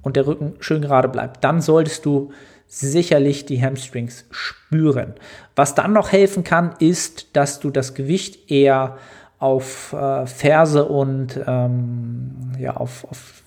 [0.01, 2.31] und der Rücken schön gerade bleibt, dann solltest du
[2.73, 5.13] sicherlich die Hamstrings spüren.
[5.57, 8.97] Was dann noch helfen kann, ist, dass du das Gewicht eher
[9.39, 13.43] auf äh, Ferse und ähm, ja, auf, auf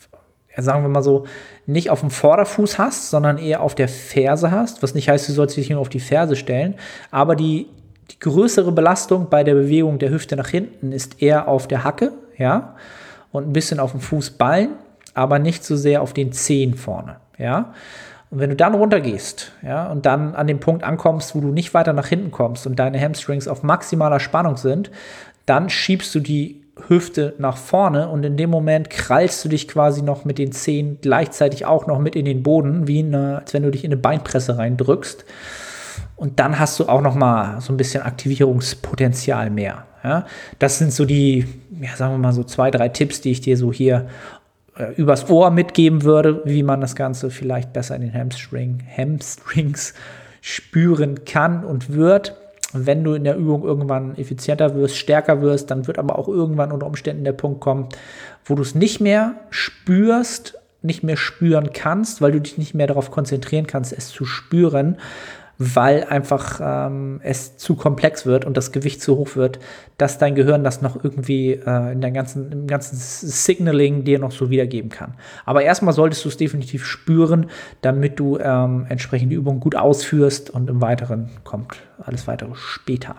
[0.56, 1.24] sagen wir mal so,
[1.66, 5.32] nicht auf dem Vorderfuß hast, sondern eher auf der Ferse hast, was nicht heißt, du
[5.32, 6.74] sollst dich nur auf die Ferse stellen,
[7.10, 7.66] aber die,
[8.10, 12.12] die größere Belastung bei der Bewegung der Hüfte nach hinten ist eher auf der Hacke,
[12.36, 12.76] ja,
[13.32, 14.70] und ein bisschen auf dem Fußballen,
[15.14, 17.72] aber nicht so sehr auf den Zehen vorne, ja.
[18.34, 21.72] Und wenn du dann runtergehst, ja, und dann an dem Punkt ankommst, wo du nicht
[21.72, 24.90] weiter nach hinten kommst und deine Hamstrings auf maximaler Spannung sind,
[25.46, 30.02] dann schiebst du die Hüfte nach vorne und in dem Moment krallst du dich quasi
[30.02, 33.62] noch mit den Zehen gleichzeitig auch noch mit in den Boden, wie eine, als wenn
[33.62, 35.24] du dich in eine Beinpresse reindrückst.
[36.16, 39.84] Und dann hast du auch noch mal so ein bisschen Aktivierungspotenzial mehr.
[40.02, 40.26] Ja?
[40.58, 41.46] Das sind so die,
[41.80, 44.08] ja, sagen wir mal so zwei, drei Tipps, die ich dir so hier
[44.76, 49.94] äh, übers Ohr mitgeben würde, wie man das Ganze vielleicht besser in den Hamstring, Hamstrings
[50.40, 52.36] spüren kann und wird.
[52.76, 56.72] wenn du in der Übung irgendwann effizienter wirst, stärker wirst, dann wird aber auch irgendwann
[56.72, 57.88] unter Umständen der Punkt kommen,
[58.44, 62.88] wo du es nicht mehr spürst, nicht mehr spüren kannst, weil du dich nicht mehr
[62.88, 64.96] darauf konzentrieren kannst, es zu spüren,
[65.58, 69.58] weil einfach ähm, es zu komplex wird und das Gewicht zu hoch wird,
[69.98, 74.32] dass dein Gehirn das noch irgendwie äh, in der ganzen, im ganzen Signaling dir noch
[74.32, 75.14] so wiedergeben kann.
[75.44, 77.46] Aber erstmal solltest du es definitiv spüren,
[77.82, 83.16] damit du ähm, entsprechend die Übung gut ausführst und im Weiteren kommt alles weitere später.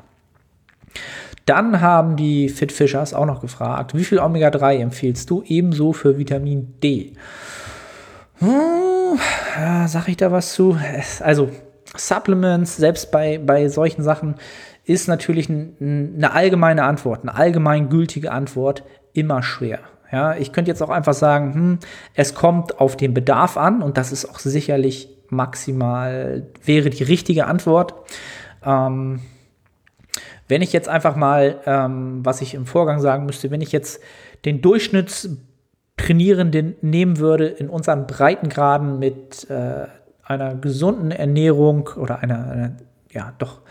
[1.46, 6.74] Dann haben die Fitfishers auch noch gefragt, wie viel Omega-3 empfiehlst du ebenso für Vitamin
[6.82, 7.14] D?
[8.40, 9.20] Hm,
[9.56, 10.78] ja, sag ich da was zu?
[11.20, 11.50] Also,
[11.98, 14.36] Supplements, selbst bei, bei solchen Sachen,
[14.86, 19.80] ist natürlich ein, eine allgemeine Antwort, eine allgemeingültige Antwort immer schwer.
[20.12, 21.80] Ja, ich könnte jetzt auch einfach sagen, hm,
[22.14, 27.48] es kommt auf den Bedarf an und das ist auch sicherlich maximal, wäre die richtige
[27.48, 27.96] Antwort.
[28.64, 29.22] Ähm,
[30.48, 34.00] wenn ich jetzt einfach mal, ähm, was ich im Vorgang sagen müsste, wenn ich jetzt
[34.46, 39.88] den Durchschnittstrainierenden nehmen würde in unseren Breitengraden mit äh,
[40.26, 42.72] einer gesunden Ernährung oder einer, einer,
[43.12, 43.62] ja, doch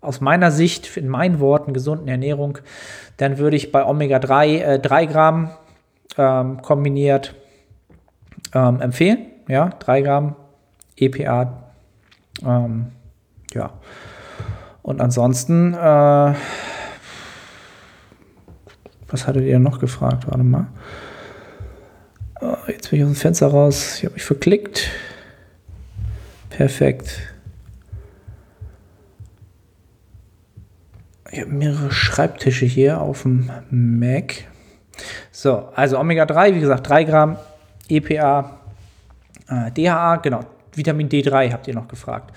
[0.00, 2.58] aus meiner Sicht, in meinen Worten, gesunden Ernährung,
[3.16, 5.50] dann würde ich bei Omega-3 äh, 3 Gramm
[6.16, 7.34] ähm, kombiniert
[8.54, 9.26] ähm, empfehlen.
[9.46, 10.36] Ja, 3 Gramm
[10.96, 11.64] EPA.
[12.44, 12.92] Ähm,
[13.52, 13.72] ja.
[14.82, 16.34] Und ansonsten, äh,
[19.08, 20.26] was hattet ihr noch gefragt?
[20.26, 20.66] Warte mal.
[22.40, 23.98] Oh, jetzt bin ich aus dem Fenster raus.
[23.98, 24.88] Ich habe mich verklickt.
[26.50, 27.20] Perfekt.
[31.32, 34.44] Ich habe mehrere Schreibtische hier auf dem Mac.
[35.30, 37.36] So, also Omega-3, wie gesagt, 3 Gramm,
[37.88, 38.58] EPA,
[39.48, 40.40] äh, DHA, genau,
[40.74, 42.34] Vitamin D3 habt ihr noch gefragt.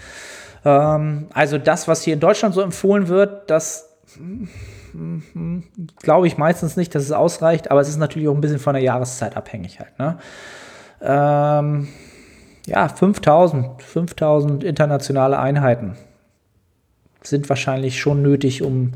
[0.63, 3.89] Ähm, also das, was hier in Deutschland so empfohlen wird, das
[6.01, 8.73] glaube ich meistens nicht, dass es ausreicht, aber es ist natürlich auch ein bisschen von
[8.73, 9.97] der Jahreszeit abhängig halt.
[9.97, 10.17] Ne?
[11.01, 11.87] Ähm,
[12.65, 15.95] ja, 5000, 5000 internationale Einheiten
[17.21, 18.93] sind wahrscheinlich schon nötig, um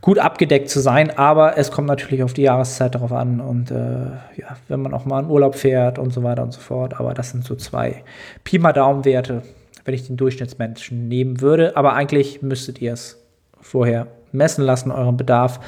[0.00, 4.10] gut abgedeckt zu sein, aber es kommt natürlich auf die Jahreszeit darauf an und äh,
[4.36, 7.00] ja, wenn man auch mal in Urlaub fährt und so weiter und so fort.
[7.00, 8.04] Aber das sind so zwei
[8.44, 9.42] Pi mal Daumenwerte,
[9.84, 11.76] wenn ich den Durchschnittsmenschen nehmen würde.
[11.76, 13.18] Aber eigentlich müsstet ihr es
[13.62, 15.58] vorher messen lassen, euren Bedarf,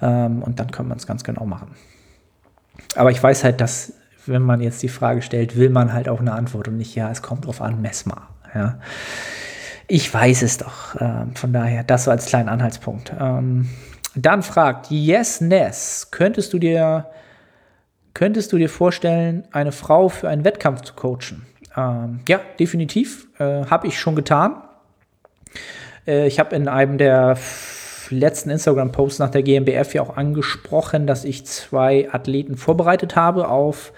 [0.00, 1.74] ähm, und dann kann man es ganz genau machen.
[2.96, 3.92] Aber ich weiß halt, dass
[4.26, 7.10] wenn man jetzt die Frage stellt, will man halt auch eine Antwort und nicht, ja,
[7.10, 8.28] es kommt drauf an, mess mal.
[8.54, 8.78] Ja.
[9.86, 10.94] Ich weiß es doch.
[10.96, 13.12] Äh, von daher, das so als kleinen Anhaltspunkt.
[13.18, 13.68] Ähm,
[14.14, 17.06] dann fragt Yes Ness, könntest du dir
[18.14, 21.44] könntest du dir vorstellen, eine Frau für einen Wettkampf zu coachen?
[21.76, 23.26] Ähm, ja, definitiv.
[23.38, 24.62] Äh, habe ich schon getan.
[26.06, 27.36] Äh, ich habe in einem der
[28.10, 33.92] letzten Instagram-Posts nach der GmbF ja auch angesprochen, dass ich zwei Athleten vorbereitet habe auf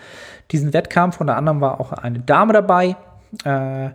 [0.52, 1.20] diesen Wettkampf.
[1.20, 2.96] Unter anderem war auch eine Dame dabei,
[3.44, 3.90] äh,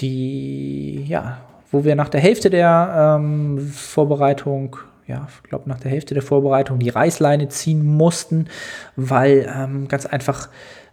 [0.00, 1.38] die, ja,
[1.70, 4.76] wo wir nach der Hälfte der ähm, Vorbereitung
[5.06, 8.46] ja, ich glaube, nach der Hälfte der Vorbereitung die Reißleine ziehen mussten,
[8.94, 10.48] weil ähm, ganz einfach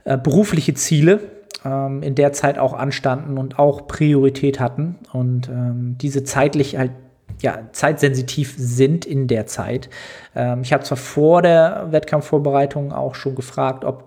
[0.06, 1.20] äh, berufliche Ziele
[1.64, 6.92] ähm, in der Zeit auch anstanden und auch Priorität hatten und ähm, diese zeitlich halt
[7.42, 9.90] ja, zeitsensitiv sind in der Zeit.
[10.36, 14.04] Ähm, ich habe zwar vor der Wettkampfvorbereitung auch schon gefragt, ob,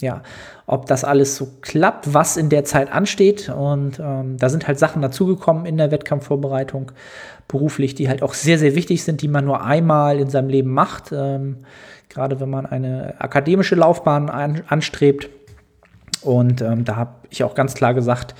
[0.00, 0.22] ja,
[0.66, 3.48] ob das alles so klappt, was in der Zeit ansteht.
[3.48, 6.92] Und ähm, da sind halt Sachen dazugekommen in der Wettkampfvorbereitung
[7.48, 10.72] beruflich, die halt auch sehr, sehr wichtig sind, die man nur einmal in seinem Leben
[10.72, 11.10] macht.
[11.12, 11.64] Ähm,
[12.08, 15.28] gerade wenn man eine akademische Laufbahn an, anstrebt.
[16.22, 18.34] Und ähm, da habe ich auch ganz klar gesagt,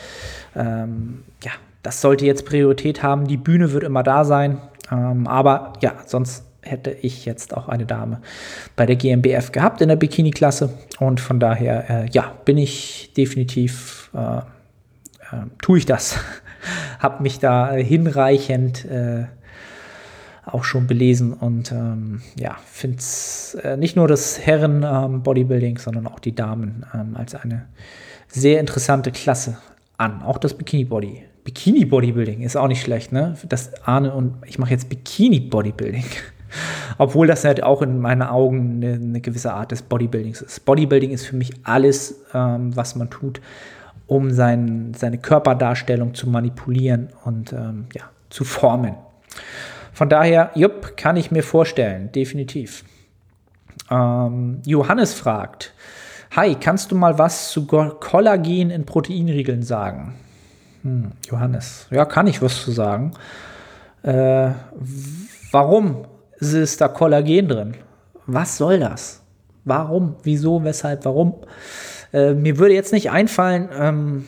[0.56, 3.26] ähm, ja, das sollte jetzt Priorität haben.
[3.26, 4.58] Die Bühne wird immer da sein.
[4.90, 8.20] Ähm, aber ja, sonst hätte ich jetzt auch eine Dame
[8.76, 10.70] bei der GmbF gehabt in der Bikini-Klasse.
[10.98, 14.42] Und von daher, äh, ja, bin ich definitiv, äh, äh,
[15.60, 16.18] tue ich das.
[16.98, 19.26] Hab mich da hinreichend äh,
[20.44, 26.06] auch schon belesen und ähm, ja, finde es äh, nicht nur das Herren-Bodybuilding, ähm, sondern
[26.06, 27.66] auch die Damen ähm, als eine
[28.28, 29.58] sehr interessante Klasse
[29.98, 30.22] an.
[30.22, 33.34] Auch das Bikini-Body Bikini-Bodybuilding ist auch nicht schlecht, ne?
[33.48, 36.04] Das Arne und ich mache jetzt Bikini-Bodybuilding.
[36.98, 40.66] Obwohl das halt auch in meinen Augen eine, eine, gewisse Art des Bodybuildings ist.
[40.66, 43.40] Bodybuilding ist für mich alles, ähm, was man tut,
[44.06, 48.94] um sein, seine Körperdarstellung zu manipulieren und ähm, ja, zu formen.
[49.94, 52.84] Von daher, jupp, kann ich mir vorstellen, definitiv.
[53.90, 55.72] Ähm, Johannes fragt,
[56.36, 60.14] Hi, kannst du mal was zu Kollagen in Proteinriegeln sagen?
[60.88, 61.86] Hm, Johannes.
[61.90, 63.12] Ja, kann ich was zu sagen.
[64.02, 64.50] Äh,
[65.52, 66.06] warum
[66.38, 67.74] ist da Kollagen drin?
[68.26, 69.22] Was soll das?
[69.64, 70.16] Warum?
[70.22, 70.64] Wieso?
[70.64, 71.04] Weshalb?
[71.04, 71.34] Warum?
[72.12, 74.26] Äh, mir würde jetzt nicht einfallen, ähm,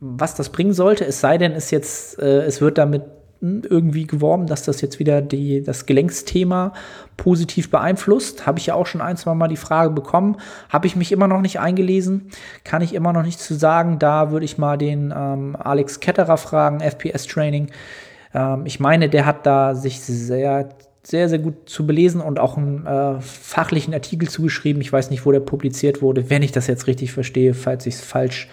[0.00, 3.02] was das bringen sollte, es sei denn, es jetzt, äh, es wird damit
[3.44, 6.72] irgendwie geworben, dass das jetzt wieder die, das Gelenksthema
[7.16, 8.46] positiv beeinflusst.
[8.46, 10.36] Habe ich ja auch schon ein, zwei Mal die Frage bekommen.
[10.68, 12.30] Habe ich mich immer noch nicht eingelesen.
[12.64, 13.98] Kann ich immer noch nicht zu sagen.
[13.98, 17.70] Da würde ich mal den ähm, Alex Ketterer fragen, FPS Training.
[18.32, 20.70] Ähm, ich meine, der hat da sich sehr
[21.06, 24.80] sehr, sehr gut zu belesen und auch einen äh, fachlichen Artikel zugeschrieben.
[24.80, 26.30] Ich weiß nicht, wo der publiziert wurde.
[26.30, 28.48] Wenn ich das jetzt richtig verstehe, falls ich es falsch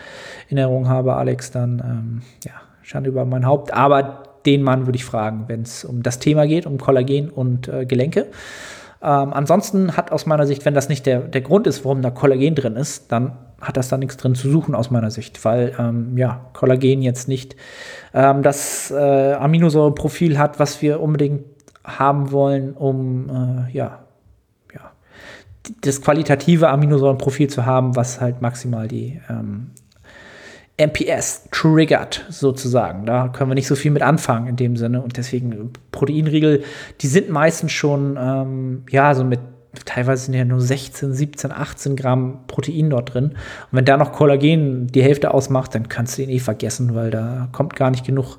[0.49, 2.51] in Erinnerung habe, Alex, dann ähm, ja,
[2.81, 3.73] Schande über mein Haupt.
[3.73, 7.67] Aber den Mann würde ich fragen, wenn es um das Thema geht, um Kollagen und
[7.67, 8.27] äh, Gelenke.
[9.03, 12.11] Ähm, ansonsten hat aus meiner Sicht, wenn das nicht der, der Grund ist, warum da
[12.11, 15.73] Kollagen drin ist, dann hat das da nichts drin zu suchen aus meiner Sicht, weil
[15.79, 17.55] ähm, ja, Kollagen jetzt nicht
[18.13, 21.43] ähm, das äh, Aminosäureprofil hat, was wir unbedingt
[21.83, 23.99] haben wollen, um äh, ja,
[24.73, 24.91] ja,
[25.81, 29.71] das qualitative Aminosäurenprofil zu haben, was halt maximal die ähm,
[30.87, 33.05] MPS triggert, sozusagen.
[33.05, 35.01] Da können wir nicht so viel mit anfangen in dem Sinne.
[35.01, 36.63] Und deswegen Proteinriegel,
[37.01, 39.39] die sind meistens schon, ähm, ja, so mit
[39.85, 43.25] teilweise sind ja nur 16, 17, 18 Gramm Protein dort drin.
[43.25, 43.35] Und
[43.71, 47.47] wenn da noch Kollagen die Hälfte ausmacht, dann kannst du ihn eh vergessen, weil da
[47.51, 48.37] kommt gar nicht genug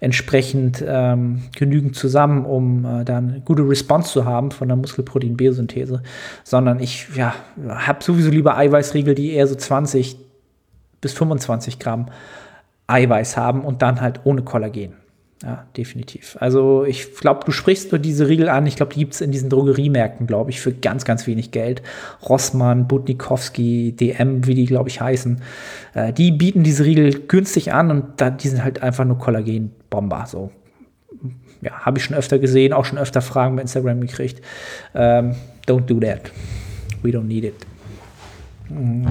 [0.00, 6.02] entsprechend ähm, genügend zusammen, um äh, da eine gute Response zu haben von der Muskelprotein-Biosynthese.
[6.42, 7.34] Sondern ich ja,
[7.66, 10.23] habe sowieso lieber Eiweißriegel, die eher so 20
[11.04, 12.06] bis 25 Gramm
[12.86, 14.94] Eiweiß haben und dann halt ohne Kollagen.
[15.42, 16.38] Ja, definitiv.
[16.40, 18.66] Also ich glaube, du sprichst nur diese Riegel an.
[18.66, 21.82] Ich glaube, die gibt es in diesen Drogeriemärkten, glaube ich, für ganz, ganz wenig Geld.
[22.26, 25.42] Rossmann, Budnikowski, DM, wie die, glaube ich, heißen.
[25.92, 30.24] Äh, die bieten diese Riegel günstig an und da, die sind halt einfach nur Kollagenbomber.
[30.26, 30.50] So.
[31.60, 34.40] Ja, habe ich schon öfter gesehen, auch schon öfter Fragen bei Instagram gekriegt.
[34.94, 35.34] Ähm,
[35.66, 36.30] don't do that.
[37.02, 37.54] We don't need it.
[38.70, 39.06] Mhm.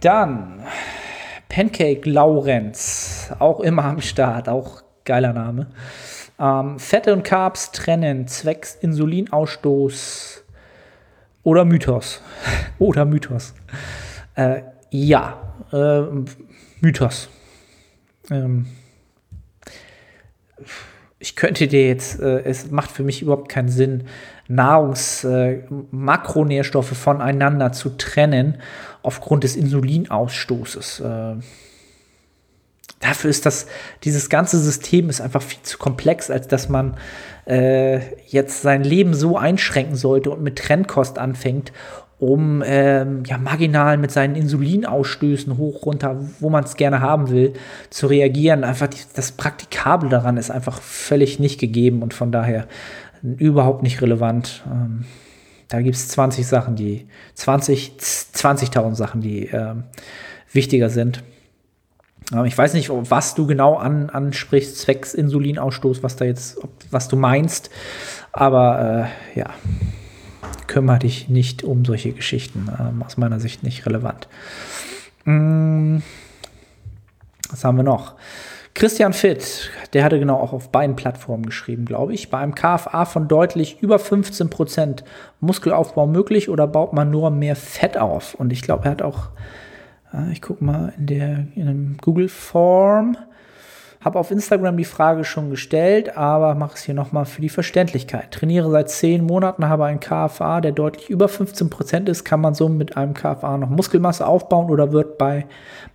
[0.00, 0.64] Dann
[1.48, 5.68] Pancake Laurenz, auch immer am Start, auch geiler Name.
[6.38, 10.44] Ähm, Fette und Carbs trennen, zwecks Insulinausstoß
[11.42, 12.20] oder Mythos.
[12.78, 13.54] oder Mythos.
[14.34, 16.02] Äh, ja, äh,
[16.80, 17.28] Mythos.
[18.30, 18.66] Ähm,
[21.18, 24.04] ich könnte dir jetzt, äh, es macht für mich überhaupt keinen Sinn,
[24.48, 28.56] Nahrungsmakronährstoffe äh, voneinander zu trennen
[29.02, 31.00] aufgrund des Insulinausstoßes.
[31.00, 31.34] Äh,
[33.00, 33.66] dafür ist das,
[34.04, 36.96] dieses ganze System ist einfach viel zu komplex, als dass man
[37.46, 41.72] äh, jetzt sein Leben so einschränken sollte und mit Trennkost anfängt,
[42.18, 47.52] um ähm, ja marginal mit seinen Insulinausstößen hoch runter, wo man es gerne haben will,
[47.90, 48.64] zu reagieren.
[48.64, 52.66] Einfach die, das Praktikable daran ist einfach völlig nicht gegeben und von daher
[53.34, 54.62] überhaupt nicht relevant.
[54.70, 55.04] Ähm,
[55.68, 59.84] da gibt es 20 Sachen, die 20, 20.000 Sachen, die ähm,
[60.52, 61.22] wichtiger sind.
[62.32, 66.58] Ähm, ich weiß nicht, was du genau an, ansprichst, zwecks Insulinausstoß, was da jetzt,
[66.90, 67.70] was du meinst,
[68.32, 69.50] aber äh, ja,
[70.66, 72.68] kümmere dich nicht um solche Geschichten.
[72.78, 74.28] Ähm, aus meiner Sicht nicht relevant.
[75.24, 75.98] Mm,
[77.50, 78.14] was haben wir noch?
[78.76, 82.28] Christian Fitt, der hatte genau auch auf beiden Plattformen geschrieben, glaube ich.
[82.28, 85.02] Bei einem KFA von deutlich über 15%
[85.40, 88.34] Muskelaufbau möglich oder baut man nur mehr Fett auf?
[88.34, 89.30] Und ich glaube, er hat auch,
[90.12, 93.16] äh, ich gucke mal in der in Google Form,
[94.06, 98.30] habe auf Instagram die Frage schon gestellt, aber mache es hier nochmal für die Verständlichkeit.
[98.30, 102.22] Trainiere seit zehn Monaten, habe einen KFA, der deutlich über 15% ist.
[102.22, 105.46] Kann man so mit einem KFA noch Muskelmasse aufbauen oder wird bei,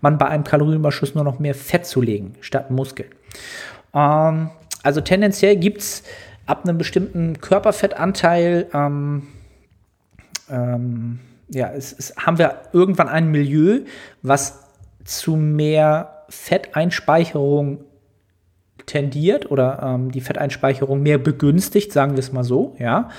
[0.01, 3.07] man bei einem Kalorienüberschuss nur noch mehr Fett zulegen statt Muskeln?
[3.93, 4.49] Ähm,
[4.83, 6.03] also tendenziell gibt es
[6.47, 9.27] ab einem bestimmten Körperfettanteil, ähm,
[10.49, 13.85] ähm, ja, es, es haben wir irgendwann ein Milieu,
[14.21, 14.65] was
[15.05, 17.85] zu mehr Fetteinspeicherung
[18.85, 23.09] tendiert oder ähm, die Fetteinspeicherung mehr begünstigt, sagen wir es mal so, ja,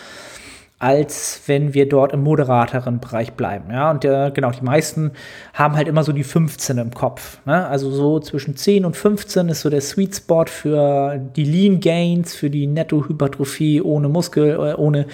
[0.83, 3.93] als wenn wir dort im moderateren Bereich bleiben, ja.
[3.93, 5.13] Und äh, genau, die meisten
[5.55, 7.69] haben halt immer so die 15 im Kopf, ne?
[7.69, 12.35] Also so zwischen 10 und 15 ist so der Sweet Spot für die Lean Gains,
[12.35, 15.07] für die Nettohypertrophie ohne Muskel, äh, ohne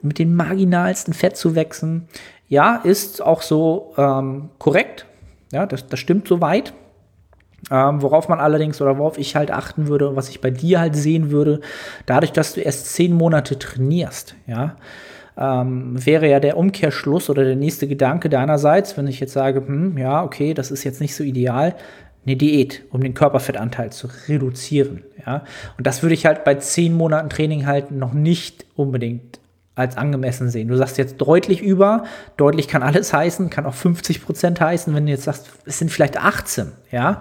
[0.00, 2.08] mit den marginalsten Fett zu wechseln.
[2.48, 5.04] Ja, ist auch so ähm, korrekt.
[5.52, 6.72] Ja, das, das stimmt soweit.
[7.70, 10.96] Ähm, worauf man allerdings oder worauf ich halt achten würde was ich bei dir halt
[10.96, 11.60] sehen würde,
[12.06, 14.76] dadurch, dass du erst zehn Monate trainierst, ja,
[15.36, 19.96] ähm, wäre ja der Umkehrschluss oder der nächste Gedanke deinerseits, wenn ich jetzt sage, hm,
[19.96, 21.74] ja, okay, das ist jetzt nicht so ideal,
[22.24, 25.02] eine Diät, um den Körperfettanteil zu reduzieren.
[25.26, 25.44] Ja?
[25.76, 29.40] Und das würde ich halt bei zehn Monaten Training halt noch nicht unbedingt
[29.74, 30.68] als angemessen sehen.
[30.68, 32.04] Du sagst jetzt deutlich über,
[32.36, 35.90] deutlich kann alles heißen, kann auch 50 Prozent heißen, wenn du jetzt sagst, es sind
[35.90, 37.20] vielleicht 18, ja.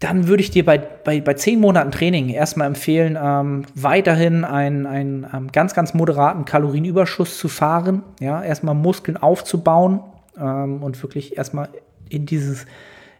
[0.00, 4.84] Dann würde ich dir bei, bei, bei zehn Monaten Training erstmal empfehlen, ähm, weiterhin einen,
[4.84, 8.02] einen ähm, ganz, ganz moderaten Kalorienüberschuss zu fahren.
[8.20, 10.00] Ja, erstmal Muskeln aufzubauen
[10.38, 11.70] ähm, und wirklich erstmal
[12.10, 12.66] in dieses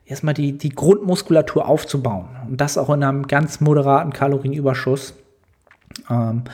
[0.05, 2.29] erstmal die, die Grundmuskulatur aufzubauen.
[2.49, 5.15] Und das auch in einem ganz moderaten Kalorienüberschuss.
[6.11, 6.45] Ähm,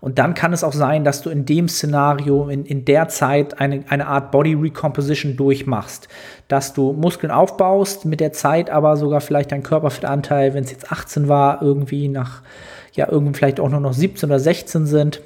[0.00, 3.60] und dann kann es auch sein, dass du in dem Szenario, in, in der Zeit
[3.60, 6.08] eine, eine Art Body Recomposition durchmachst.
[6.46, 10.92] Dass du Muskeln aufbaust, mit der Zeit aber sogar vielleicht dein Körperfettanteil, wenn es jetzt
[10.92, 12.42] 18 war, irgendwie nach,
[12.92, 15.20] ja, irgendwie vielleicht auch nur noch 17 oder 16 sind.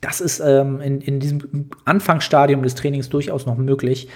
[0.00, 4.08] Das ist ähm, in, in diesem Anfangsstadium des Trainings durchaus noch möglich.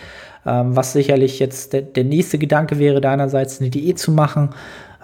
[0.45, 4.51] Ähm, was sicherlich jetzt der, der, nächste Gedanke wäre, deinerseits eine Diät zu machen.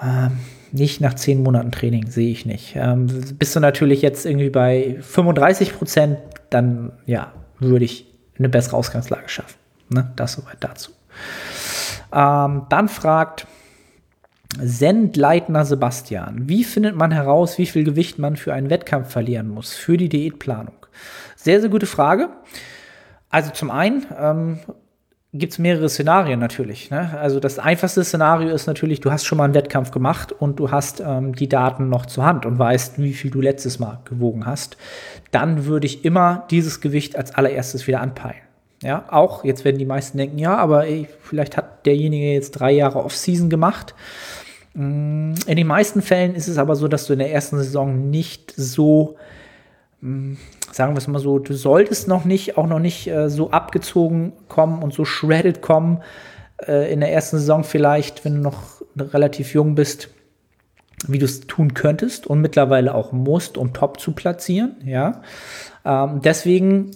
[0.03, 0.39] Ähm,
[0.73, 2.75] nicht nach zehn Monaten Training, sehe ich nicht.
[2.77, 3.07] Ähm,
[3.39, 6.19] bist du natürlich jetzt irgendwie bei 35 Prozent,
[6.51, 8.07] dann ja, würde ich
[8.39, 9.57] eine bessere Ausgangslage schaffen.
[9.89, 10.13] Ne?
[10.17, 10.93] Das soweit dazu.
[12.13, 13.47] Ähm, dann fragt
[14.61, 19.75] Sendleitner Sebastian, wie findet man heraus, wie viel Gewicht man für einen Wettkampf verlieren muss,
[19.75, 20.75] für die Diätplanung?
[21.37, 22.31] Sehr, sehr gute Frage.
[23.31, 24.59] Also zum einen ähm,
[25.35, 26.91] gibt es mehrere Szenarien natürlich.
[26.91, 27.19] Ne?
[27.19, 30.71] Also das einfachste Szenario ist natürlich, du hast schon mal einen Wettkampf gemacht und du
[30.71, 34.47] hast ähm, die Daten noch zur Hand und weißt, wie viel du letztes Mal gewogen
[34.47, 34.79] hast.
[35.31, 38.41] Dann würde ich immer dieses Gewicht als allererstes wieder anpeilen.
[38.83, 42.71] Ja, auch jetzt werden die meisten denken, ja, aber ey, vielleicht hat derjenige jetzt drei
[42.71, 43.95] Jahre Off-Season gemacht.
[44.75, 48.09] Mm, in den meisten Fällen ist es aber so, dass du in der ersten Saison
[48.09, 49.17] nicht so
[50.01, 54.33] sagen wir es mal so, du solltest noch nicht, auch noch nicht äh, so abgezogen
[54.49, 56.03] kommen und so shredded kommen
[56.67, 60.11] äh, in der ersten Saison vielleicht, wenn du noch relativ jung bist,
[61.07, 65.23] wie du es tun könntest und mittlerweile auch musst, um top zu platzieren, ja.
[65.85, 66.91] Ähm, deswegen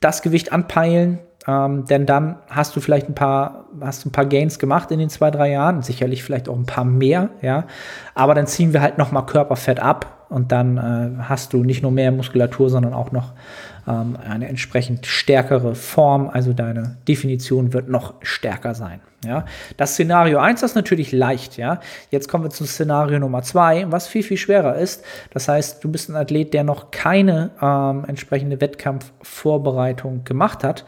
[0.00, 4.58] das Gewicht anpeilen, ähm, denn dann hast du vielleicht ein paar, hast ein paar Gains
[4.58, 7.66] gemacht in den zwei, drei Jahren, sicherlich vielleicht auch ein paar mehr, ja.
[8.14, 11.92] Aber dann ziehen wir halt nochmal Körperfett ab und dann äh, hast du nicht nur
[11.92, 13.32] mehr Muskulatur, sondern auch noch
[13.86, 16.28] ähm, eine entsprechend stärkere Form.
[16.28, 19.00] Also deine Definition wird noch stärker sein.
[19.24, 19.44] Ja.
[19.76, 21.80] Das Szenario 1 ist natürlich leicht, ja.
[22.10, 25.04] Jetzt kommen wir zum Szenario Nummer 2, was viel, viel schwerer ist.
[25.30, 30.84] Das heißt, du bist ein Athlet, der noch keine ähm, entsprechende Wettkampfvorbereitung gemacht hat.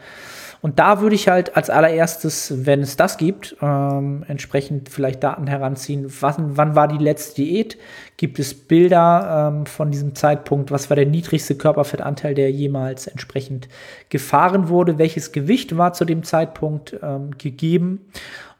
[0.61, 5.47] Und da würde ich halt als allererstes, wenn es das gibt, ähm, entsprechend vielleicht Daten
[5.47, 6.11] heranziehen.
[6.19, 7.77] Wann, wann war die letzte Diät?
[8.17, 10.71] Gibt es Bilder ähm, von diesem Zeitpunkt?
[10.71, 13.67] Was war der niedrigste Körperfettanteil, der jemals entsprechend
[14.09, 14.97] gefahren wurde?
[14.97, 18.05] Welches Gewicht war zu dem Zeitpunkt ähm, gegeben?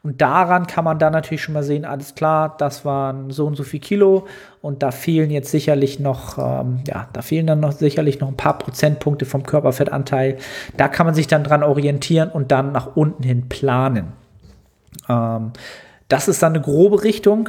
[0.02, 3.56] Und daran kann man dann natürlich schon mal sehen, alles klar, das waren so und
[3.56, 4.26] so viel Kilo
[4.62, 8.36] und da fehlen jetzt sicherlich noch, ähm, ja, da fehlen dann noch sicherlich noch ein
[8.36, 10.38] paar Prozentpunkte vom Körperfettanteil.
[10.76, 14.12] Da kann man sich dann dran orientieren und dann nach unten hin planen.
[15.08, 15.52] Ähm,
[16.08, 17.48] das ist dann eine grobe Richtung.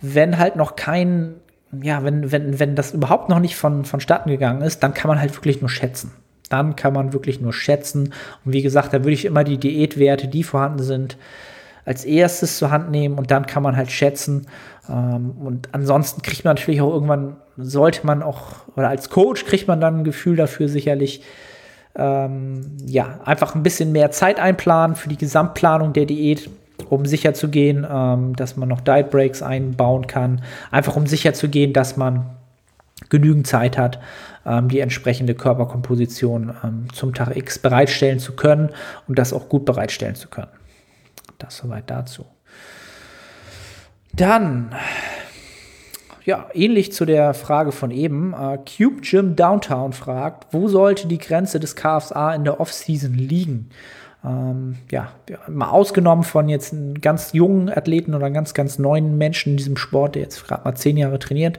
[0.00, 1.34] Wenn halt noch kein,
[1.82, 5.20] ja, wenn, wenn, wenn das überhaupt noch nicht von, vonstatten gegangen ist, dann kann man
[5.20, 6.12] halt wirklich nur schätzen
[6.48, 8.12] dann kann man wirklich nur schätzen.
[8.44, 11.16] Und wie gesagt, da würde ich immer die Diätwerte, die vorhanden sind,
[11.84, 14.46] als erstes zur Hand nehmen und dann kann man halt schätzen.
[14.88, 19.68] Ähm, und ansonsten kriegt man natürlich auch irgendwann, sollte man auch, oder als Coach kriegt
[19.68, 21.22] man dann ein Gefühl dafür sicherlich,
[21.94, 26.48] ähm, ja, einfach ein bisschen mehr Zeit einplanen für die Gesamtplanung der Diät,
[26.88, 30.42] um sicher zu gehen, ähm, dass man noch Diet Breaks einbauen kann.
[30.70, 32.30] Einfach um sicher zu gehen, dass man
[33.10, 34.00] genügend Zeit hat,
[34.46, 38.70] ähm, die entsprechende Körperkomposition ähm, zum Tag X bereitstellen zu können
[39.06, 40.48] und das auch gut bereitstellen zu können.
[41.42, 42.24] Das soweit dazu.
[44.14, 44.72] Dann,
[46.24, 51.18] ja, ähnlich zu der Frage von eben, äh, Cube Gym Downtown fragt, wo sollte die
[51.18, 53.70] Grenze des KFA in der Offseason liegen?
[54.24, 55.10] Ähm, ja,
[55.48, 59.76] mal ausgenommen von jetzt einem ganz jungen Athleten oder ganz, ganz neuen Menschen in diesem
[59.76, 61.58] Sport, der jetzt gerade mal zehn Jahre trainiert,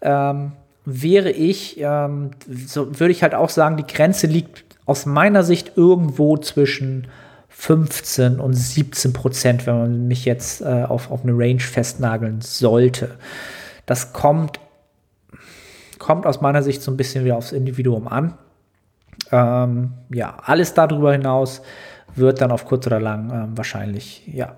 [0.00, 0.52] ähm,
[0.86, 5.72] wäre ich, ähm, so würde ich halt auch sagen, die Grenze liegt aus meiner Sicht
[5.76, 7.08] irgendwo zwischen
[7.62, 13.10] 15 und 17 Prozent, wenn man mich jetzt äh, auf, auf eine Range festnageln sollte.
[13.86, 14.58] Das kommt,
[16.00, 18.36] kommt aus meiner Sicht so ein bisschen wieder aufs Individuum an.
[19.30, 21.62] Ähm, ja, alles darüber hinaus
[22.16, 24.56] wird dann auf kurz oder lang ähm, wahrscheinlich ja,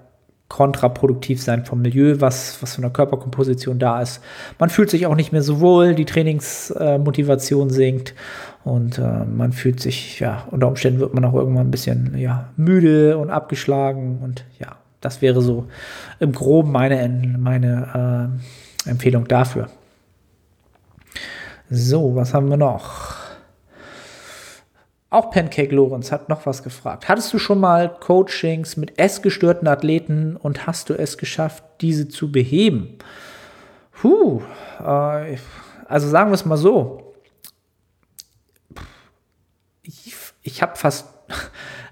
[0.55, 4.23] kontraproduktiv sein vom Milieu, was, was von der Körperkomposition da ist.
[4.61, 8.15] Man fühlt sich auch nicht mehr so wohl, die Trainingsmotivation äh, sinkt
[8.63, 12.51] und äh, man fühlt sich, ja, unter Umständen wird man auch irgendwann ein bisschen ja,
[12.57, 15.67] müde und abgeschlagen und ja, das wäre so
[16.21, 18.31] im Groben meine, meine
[18.87, 19.67] äh, Empfehlung dafür.
[21.69, 23.14] So, was haben wir noch?
[25.15, 27.09] Auch Pancake Lorenz hat noch was gefragt.
[27.09, 32.33] Hattest du schon mal Coachings mit essgestörten Athleten und hast du es geschafft, diese zu
[32.33, 32.99] beheben?
[33.93, 34.43] Puh,
[34.81, 35.37] äh,
[35.87, 37.15] also sagen wir es mal so.
[39.85, 41.07] Ich, ich habe fast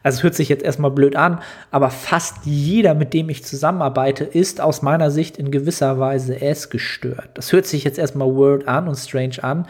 [0.03, 1.41] also es hört sich jetzt erstmal blöd an,
[1.71, 7.31] aber fast jeder, mit dem ich zusammenarbeite, ist aus meiner Sicht in gewisser Weise essgestört.
[7.35, 9.67] Das hört sich jetzt erstmal weird an und strange an.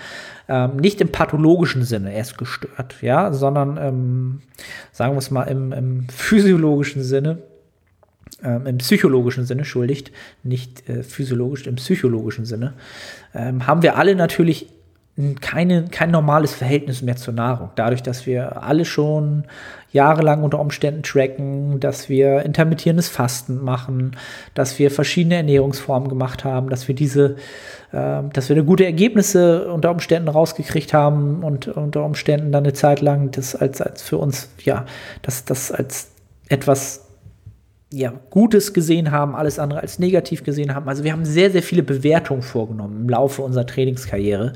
[0.48, 4.40] Ähm, nicht im pathologischen Sinne essgestört, ja, sondern ähm,
[4.90, 7.38] sagen wir es mal im, im physiologischen Sinne.
[8.42, 10.10] Ähm, im psychologischen Sinne, schuldigt,
[10.42, 12.74] nicht äh, physiologisch, im psychologischen Sinne,
[13.34, 14.68] ähm, haben wir alle natürlich
[15.40, 17.70] keine, kein normales Verhältnis mehr zur Nahrung.
[17.74, 19.44] Dadurch, dass wir alle schon
[19.92, 24.16] jahrelang unter Umständen tracken, dass wir intermittierendes Fasten machen,
[24.54, 27.36] dass wir verschiedene Ernährungsformen gemacht haben, dass wir diese,
[27.92, 33.02] äh, dass wir gute Ergebnisse unter Umständen rausgekriegt haben und unter Umständen dann eine Zeit
[33.02, 34.86] lang das als, als für uns, ja,
[35.20, 36.10] das, das als
[36.48, 37.02] etwas
[37.92, 40.88] ja, Gutes gesehen haben, alles andere als negativ gesehen haben.
[40.88, 44.54] Also wir haben sehr, sehr viele Bewertungen vorgenommen im Laufe unserer Trainingskarriere.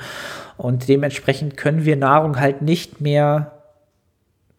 [0.57, 3.52] Und dementsprechend können wir Nahrung halt nicht mehr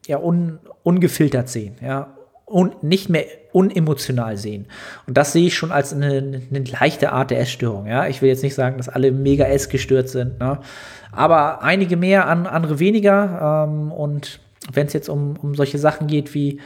[0.06, 2.14] ja, un, ungefiltert sehen, ja,
[2.46, 4.68] und nicht mehr unemotional sehen.
[5.06, 7.88] Und das sehe ich schon als eine, eine leichte Art der Essstörung.
[7.88, 8.08] Ja?
[8.08, 10.60] Ich will jetzt nicht sagen, dass alle mega essgestört sind, ne?
[11.12, 13.66] aber einige mehr, andere weniger.
[13.68, 14.40] Ähm, und
[14.72, 16.62] wenn es jetzt um, um solche Sachen geht wie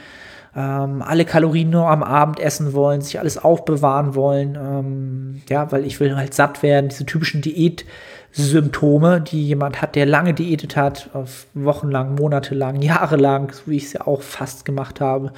[0.54, 5.84] ähm, alle Kalorien nur am Abend essen wollen, sich alles aufbewahren wollen, ähm, ja, weil
[5.84, 7.84] ich will halt satt werden, diese typischen Diät-
[8.32, 13.84] Symptome, die jemand hat, der lange diätet hat, auf wochenlang, monatelang, jahrelang, so wie ich
[13.84, 15.32] es ja auch fast gemacht habe.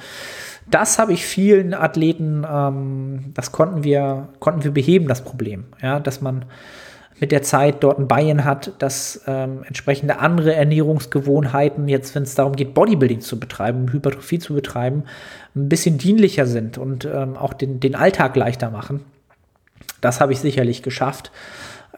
[0.71, 5.65] Das habe ich vielen Athleten, ähm, das konnten wir, konnten wir beheben, das Problem.
[5.81, 6.45] Ja, dass man
[7.19, 12.35] mit der Zeit dort ein Bein hat, dass ähm, entsprechende andere Ernährungsgewohnheiten, jetzt wenn es
[12.35, 15.03] darum geht, Bodybuilding zu betreiben, Hypertrophie zu betreiben,
[15.55, 19.01] ein bisschen dienlicher sind und ähm, auch den, den Alltag leichter machen.
[20.01, 21.31] Das habe ich sicherlich geschafft.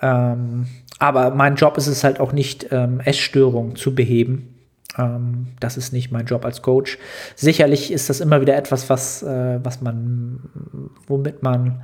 [0.02, 0.68] Ähm,
[1.00, 4.56] aber mein Job ist es halt auch nicht, ähm, Essstörungen zu beheben.
[4.98, 6.98] Ähm, das ist nicht mein Job als Coach.
[7.36, 10.40] Sicherlich ist das immer wieder etwas, was, äh, was man,
[11.08, 11.84] womit man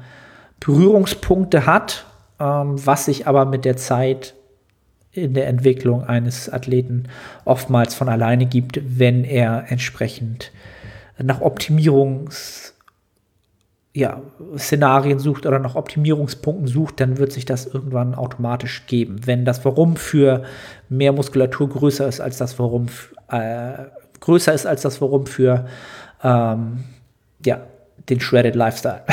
[0.59, 2.05] Berührungspunkte hat,
[2.39, 4.34] ähm, was sich aber mit der Zeit
[5.11, 7.03] in der Entwicklung eines Athleten
[7.45, 10.51] oftmals von alleine gibt, wenn er entsprechend
[11.22, 12.72] nach Optimierungs
[13.96, 14.22] ja,
[14.58, 19.18] Szenarien sucht oder nach Optimierungspunkten sucht, dann wird sich das irgendwann automatisch geben.
[19.26, 20.44] Wenn das Warum für
[20.89, 22.88] mehr Muskulatur größer ist als das Warum
[23.30, 23.74] äh,
[24.20, 25.68] größer ist als das Warum für
[26.24, 26.86] ähm,
[27.46, 27.62] ja,
[28.10, 29.04] den Shredded Lifestyle.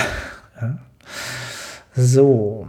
[1.96, 2.68] So.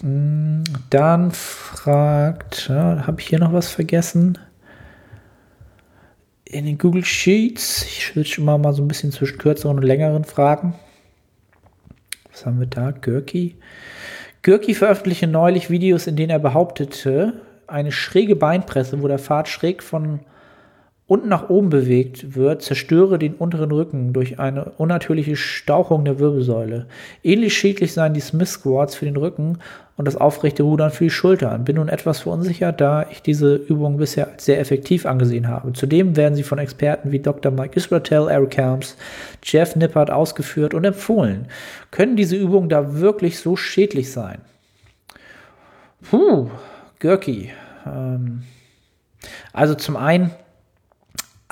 [0.00, 4.38] Hm, dann fragt, ja, habe ich hier noch was vergessen?
[6.52, 7.84] In den Google Sheets.
[7.84, 10.74] Ich switche immer mal so ein bisschen zwischen kürzeren und längeren Fragen.
[12.30, 12.90] Was haben wir da?
[12.92, 13.56] Görki.
[14.42, 19.82] Görki veröffentlichte neulich Videos, in denen er behauptete, eine schräge Beinpresse, wo der Pfad schräg
[19.82, 20.20] von
[21.12, 26.86] unten nach oben bewegt wird, zerstöre den unteren Rücken durch eine unnatürliche Stauchung der Wirbelsäule.
[27.22, 29.58] Ähnlich schädlich seien die Smith Squats für den Rücken
[29.98, 31.64] und das aufrechte Rudern für die Schultern.
[31.64, 35.74] Bin nun etwas verunsichert, da ich diese Übung bisher als sehr effektiv angesehen habe.
[35.74, 37.52] Zudem werden sie von Experten wie Dr.
[37.52, 38.96] Mike Israel, Eric Helms,
[39.42, 41.44] Jeff Nippert ausgeführt und empfohlen.
[41.90, 44.38] Können diese Übungen da wirklich so schädlich sein?
[46.10, 46.48] Puh,
[47.00, 47.50] Görki.
[47.86, 48.44] Ähm,
[49.52, 50.30] also zum einen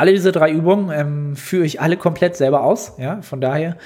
[0.00, 2.94] alle diese drei Übungen ähm, führe ich alle komplett selber aus.
[2.96, 3.20] Ja?
[3.20, 3.76] Von daher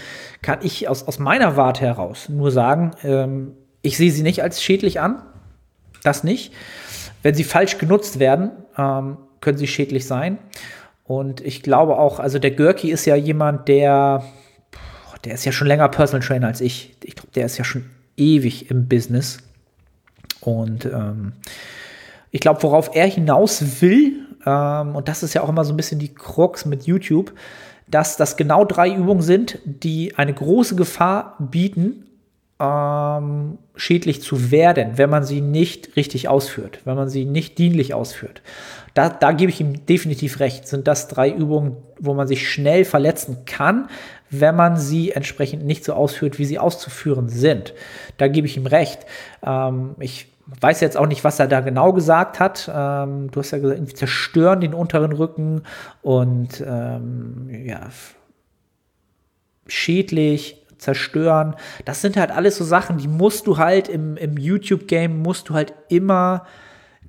[0.43, 4.63] kann ich aus, aus meiner Warte heraus nur sagen, ähm, ich sehe sie nicht als
[4.63, 5.23] schädlich an.
[6.05, 6.53] Das nicht.
[7.23, 10.39] Wenn sie falsch genutzt werden, ähm, können sie schädlich sein.
[11.03, 14.23] Und ich glaube auch, also der Görki ist ja jemand, der,
[15.25, 16.95] der ist ja schon länger Personal Trainer als ich.
[17.03, 19.39] Ich glaube, der ist ja schon ewig im Business.
[20.41, 21.33] Und ähm,
[22.35, 25.77] ich glaube, worauf er hinaus will, ähm, und das ist ja auch immer so ein
[25.77, 27.33] bisschen die Krux mit YouTube,
[27.87, 32.07] dass das genau drei Übungen sind, die eine große Gefahr bieten,
[32.59, 37.95] ähm, schädlich zu werden, wenn man sie nicht richtig ausführt, wenn man sie nicht dienlich
[37.95, 38.43] ausführt.
[38.95, 40.67] Da, da gebe ich ihm definitiv recht.
[40.67, 43.89] Sind das drei Übungen, wo man sich schnell verletzen kann,
[44.29, 47.75] wenn man sie entsprechend nicht so ausführt, wie sie auszuführen sind.
[48.17, 49.07] Da gebe ich ihm recht.
[49.47, 52.71] Ähm, ich weiß jetzt auch nicht, was er da genau gesagt hat.
[52.73, 55.63] Ähm, du hast ja gesagt, irgendwie zerstören den unteren Rücken
[56.03, 57.89] und ähm, ja,
[59.67, 61.57] schädlich, zerstören.
[61.85, 65.55] Das sind halt alles so Sachen, die musst du halt im, im YouTube-Game, musst du
[65.55, 66.45] halt immer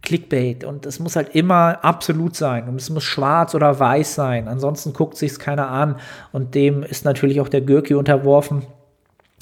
[0.01, 4.47] Clickbait und es muss halt immer absolut sein und es muss schwarz oder weiß sein.
[4.47, 5.97] Ansonsten guckt sich's keiner an
[6.31, 8.65] und dem ist natürlich auch der Gürki unterworfen.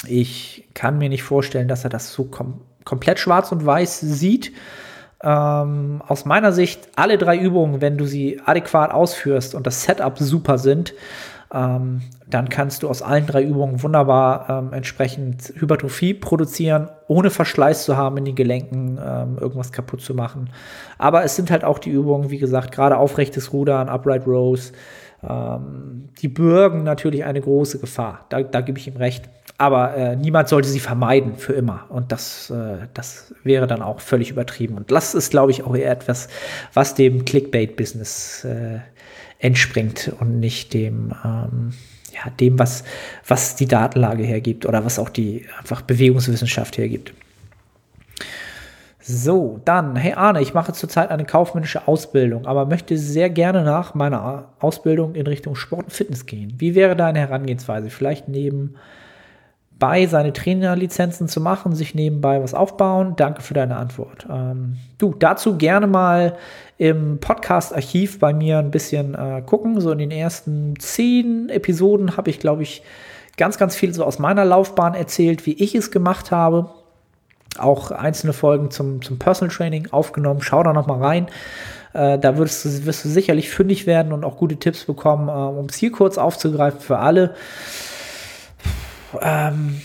[0.08, 4.52] Ich kann mir nicht vorstellen, dass er das so kom komplett schwarz und weiß sieht.
[5.24, 10.18] Ähm, aus meiner Sicht alle drei Übungen, wenn du sie adäquat ausführst und das Setup
[10.20, 10.94] super sind,
[11.54, 17.86] ähm, dann kannst du aus allen drei Übungen wunderbar ähm, entsprechend Hypertrophie produzieren, ohne Verschleiß
[17.86, 20.50] zu haben in den Gelenken, ähm, irgendwas kaputt zu machen.
[20.98, 24.74] Aber es sind halt auch die Übungen, wie gesagt, gerade aufrechtes Rudern, Upright Rows,
[25.28, 28.26] ähm, die bürgen natürlich eine große Gefahr.
[28.30, 29.30] Da, da gebe ich ihm recht.
[29.58, 31.86] Aber äh, niemand sollte sie vermeiden für immer.
[31.90, 34.76] Und das, äh, das wäre dann auch völlig übertrieben.
[34.76, 36.28] Und das ist, glaube ich, auch eher etwas,
[36.74, 38.80] was dem Clickbait-Business äh,
[39.40, 41.74] entspringt und nicht dem, ähm,
[42.14, 42.84] ja, dem, was,
[43.28, 47.14] was die Datenlage hergibt oder was auch die einfach Bewegungswissenschaft hergibt.
[49.06, 53.96] So, dann, hey Arne, ich mache zurzeit eine kaufmännische Ausbildung, aber möchte sehr gerne nach
[53.96, 56.54] meiner Ausbildung in Richtung Sport und Fitness gehen.
[56.58, 57.90] Wie wäre deine Herangehensweise?
[57.90, 58.76] Vielleicht neben
[59.78, 63.18] bei, seine Trainerlizenzen zu machen, sich nebenbei was aufbauen?
[63.18, 64.26] Danke für deine Antwort.
[64.32, 66.38] Ähm, du, dazu gerne mal
[66.78, 69.82] im Podcast-Archiv bei mir ein bisschen äh, gucken.
[69.82, 72.84] So in den ersten zehn Episoden habe ich, glaube ich,
[73.36, 76.70] ganz, ganz viel so aus meiner Laufbahn erzählt, wie ich es gemacht habe.
[77.58, 80.42] Auch einzelne Folgen zum, zum Personal Training aufgenommen.
[80.42, 81.28] Schau da noch mal rein.
[81.94, 85.32] Äh, da wirst du, wirst du sicherlich fündig werden und auch gute Tipps bekommen, äh,
[85.32, 87.36] um es hier kurz aufzugreifen für alle
[89.22, 89.82] ähm,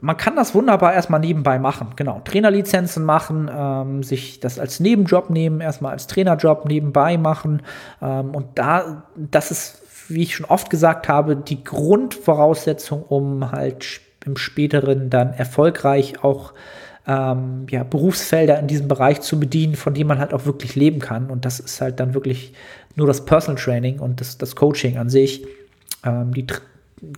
[0.00, 1.88] man kann das wunderbar erstmal nebenbei machen.
[1.96, 7.62] Genau, Trainerlizenzen machen, ähm, sich das als Nebenjob nehmen, erstmal als Trainerjob nebenbei machen.
[8.00, 14.00] Ähm, und da, das ist, wie ich schon oft gesagt habe, die Grundvoraussetzung, um halt
[14.24, 16.52] im späteren dann erfolgreich auch
[17.06, 20.98] ähm, ja, Berufsfelder in diesem Bereich zu bedienen, von denen man halt auch wirklich leben
[21.00, 21.28] kann.
[21.30, 22.54] Und das ist halt dann wirklich
[22.96, 25.46] nur das Personal Training und das, das Coaching an sich.
[26.04, 26.46] Ähm, die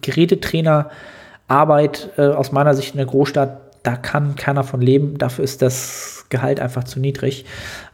[0.00, 5.18] Gerätetrainerarbeit äh, aus meiner Sicht in der Großstadt, da kann keiner von leben.
[5.18, 7.44] Dafür ist das Gehalt einfach zu niedrig.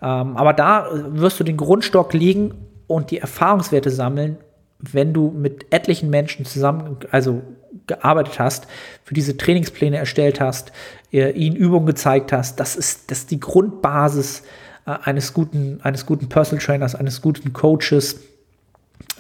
[0.01, 2.55] Ähm, aber da wirst du den Grundstock legen
[2.87, 4.39] und die Erfahrungswerte sammeln,
[4.79, 7.43] wenn du mit etlichen Menschen zusammen, also
[7.87, 8.66] gearbeitet hast,
[9.05, 10.72] für diese Trainingspläne erstellt hast,
[11.12, 12.61] äh, ihnen Übungen gezeigt hast.
[12.61, 14.43] Das ist, das ist die Grundbasis
[14.87, 18.20] äh, eines guten, eines guten Personal Trainers, eines guten Coaches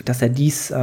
[0.04, 0.76] dass er dies, äh,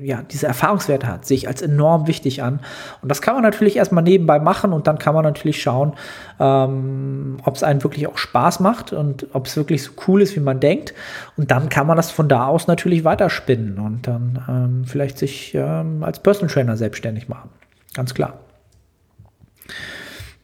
[0.00, 2.60] ja, diese Erfahrungswerte hat, sehe ich als enorm wichtig an.
[3.02, 5.94] Und das kann man natürlich erstmal nebenbei machen und dann kann man natürlich schauen,
[6.38, 10.36] ähm, ob es einen wirklich auch Spaß macht und ob es wirklich so cool ist,
[10.36, 10.94] wie man denkt.
[11.36, 15.54] Und dann kann man das von da aus natürlich weiterspinnen und dann ähm, vielleicht sich
[15.54, 17.50] ähm, als Personal Trainer selbstständig machen.
[17.94, 18.34] Ganz klar.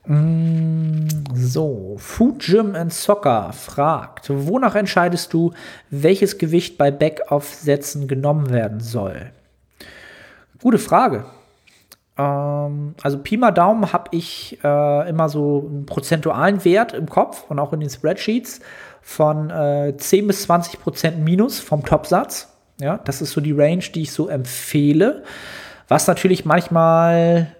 [0.06, 5.52] Mm, so, Food Gym and Soccer fragt, wonach entscheidest du,
[5.90, 9.32] welches Gewicht bei Backoff-Sätzen genommen werden soll?
[10.60, 11.24] Gute Frage.
[12.16, 17.44] Ähm, also Pi mal Daumen habe ich äh, immer so einen prozentualen Wert im Kopf
[17.48, 18.60] und auch in den Spreadsheets
[19.02, 22.52] von äh, 10 bis 20 Prozent minus vom Topsatz.
[22.80, 25.24] Ja, das ist so die Range, die ich so empfehle.
[25.88, 27.55] Was natürlich manchmal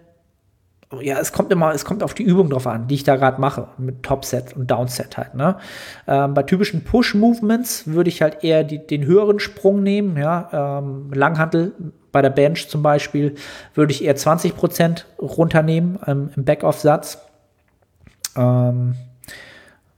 [1.01, 3.41] ja, es kommt immer, es kommt auf die Übung drauf an, die ich da gerade
[3.41, 5.34] mache, mit Topset und Downset halt.
[5.34, 5.57] Ne?
[6.07, 11.11] Ähm, bei typischen Push-Movements würde ich halt eher die, den höheren Sprung nehmen, ja, ähm,
[11.12, 11.72] Langhantel
[12.16, 13.34] bei der Bench zum Beispiel
[13.74, 17.18] würde ich eher 20% runternehmen ähm, im Back-Off-Satz.
[18.37, 18.95] Ähm,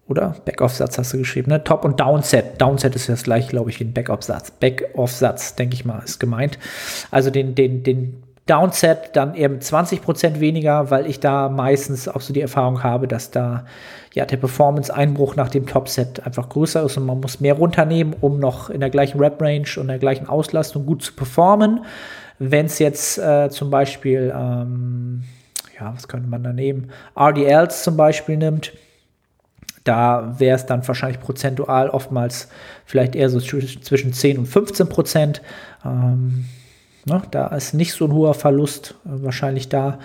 [0.09, 0.35] oder?
[0.45, 1.63] Back-Off-Satz hast du geschrieben, ne?
[1.63, 2.61] Top- und Downset.
[2.61, 4.51] Downset ist das gleich, glaube ich, wie ein Back-Off-Satz.
[4.51, 6.59] Back-Off-Satz, denke ich mal, ist gemeint.
[7.13, 12.33] Also den, den, den Downset dann eben 20% weniger, weil ich da meistens auch so
[12.33, 13.67] die Erfahrung habe, dass da
[14.15, 18.41] ja der Performance-Einbruch nach dem Topset einfach größer ist und man muss mehr runternehmen, um
[18.41, 21.85] noch in der gleichen Rep-Range und der gleichen Auslastung gut zu performen.
[22.39, 25.25] Wenn es jetzt äh, zum Beispiel, ähm,
[25.79, 26.91] ja, was könnte man da nehmen?
[27.17, 28.73] RDLs zum Beispiel nimmt,
[29.85, 32.49] da wäre es dann wahrscheinlich prozentual oftmals
[32.85, 35.43] vielleicht eher so zwischen 10 und 15 Prozent.
[35.85, 36.47] Ähm,
[37.09, 37.23] Ne?
[37.31, 39.99] Da ist nicht so ein hoher Verlust äh, wahrscheinlich da.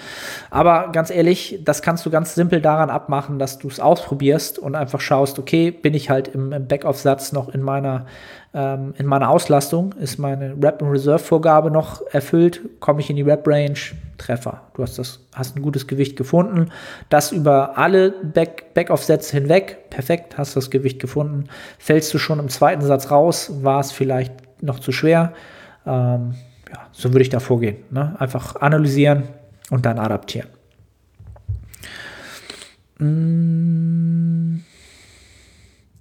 [0.50, 4.76] Aber ganz ehrlich, das kannst du ganz simpel daran abmachen, dass du es ausprobierst und
[4.76, 8.06] einfach schaust, okay, bin ich halt im, im Backoff-Satz noch in meiner,
[8.54, 9.94] ähm, in meiner Auslastung?
[10.00, 12.62] Ist meine Rap- und Reserve-Vorgabe noch erfüllt?
[12.80, 13.78] Komme ich in die Rap-Range?
[14.18, 14.62] Treffer.
[14.76, 16.70] Du hast, das, hast ein gutes Gewicht gefunden.
[17.10, 19.90] Das über alle Back, Backoff-Sätze hinweg.
[19.90, 21.46] Perfekt, hast das Gewicht gefunden.
[21.78, 23.52] Fällst du schon im zweiten Satz raus?
[23.64, 24.32] War es vielleicht
[24.62, 25.34] noch zu schwer?
[25.86, 26.36] Ähm,
[26.94, 27.78] so würde ich da vorgehen.
[27.92, 28.16] Ne?
[28.20, 29.24] Einfach analysieren
[29.70, 30.50] und dann adaptieren.
[33.00, 34.62] Mm.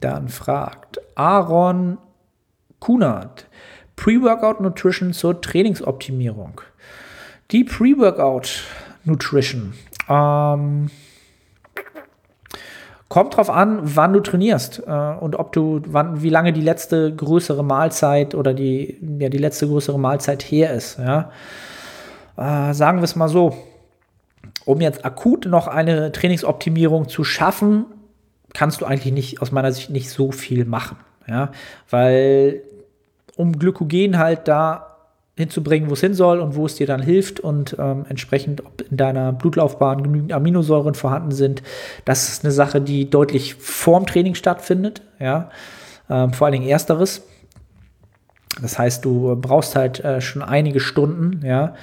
[0.01, 1.99] Dann fragt Aaron
[2.81, 3.47] Kunert,
[3.97, 6.61] Pre-Workout Nutrition zur Trainingsoptimierung.
[7.53, 8.65] Die Pre-Workout
[9.05, 9.75] Nutrition
[10.09, 10.91] ähm,
[13.13, 17.15] kommt drauf an, wann du trainierst äh, und ob du, wann, wie lange die letzte
[17.15, 20.99] größere Mahlzeit oder die, ja, die letzte größere Mahlzeit her ist.
[20.99, 21.31] Ja?
[22.39, 23.55] Äh, sagen wir es mal so,
[24.65, 27.85] um jetzt akut noch eine Trainingsoptimierung zu schaffen,
[28.55, 30.97] kannst du eigentlich nicht, aus meiner Sicht nicht so viel machen.
[31.29, 31.51] Ja?
[31.91, 32.63] Weil
[33.37, 34.92] um Glykogen halt da
[35.37, 38.83] hinzubringen, wo es hin soll und wo es dir dann hilft und ähm, entsprechend, ob
[38.83, 41.63] in deiner Blutlaufbahn genügend Aminosäuren vorhanden sind.
[42.05, 45.51] Das ist eine Sache, die deutlich vorm Training stattfindet, ja,
[46.11, 47.23] ähm, vor allen Dingen ersteres.
[48.61, 51.75] Das heißt, du brauchst halt äh, schon einige Stunden, ja,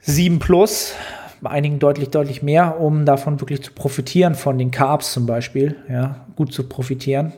[0.00, 0.94] sieben plus,
[1.42, 5.76] bei einigen deutlich, deutlich mehr, um davon wirklich zu profitieren, von den Carbs zum Beispiel,
[5.90, 7.34] ja, gut zu profitieren.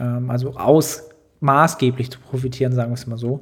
[0.00, 1.05] Ähm, also aus
[1.40, 3.40] maßgeblich zu profitieren, sagen wir es mal so.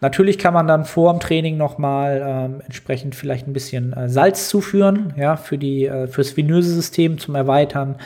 [0.00, 4.48] Natürlich kann man dann vor dem Training nochmal ähm, entsprechend vielleicht ein bisschen äh, Salz
[4.48, 7.96] zuführen, ja, für die, äh, fürs venöse System zum Erweitern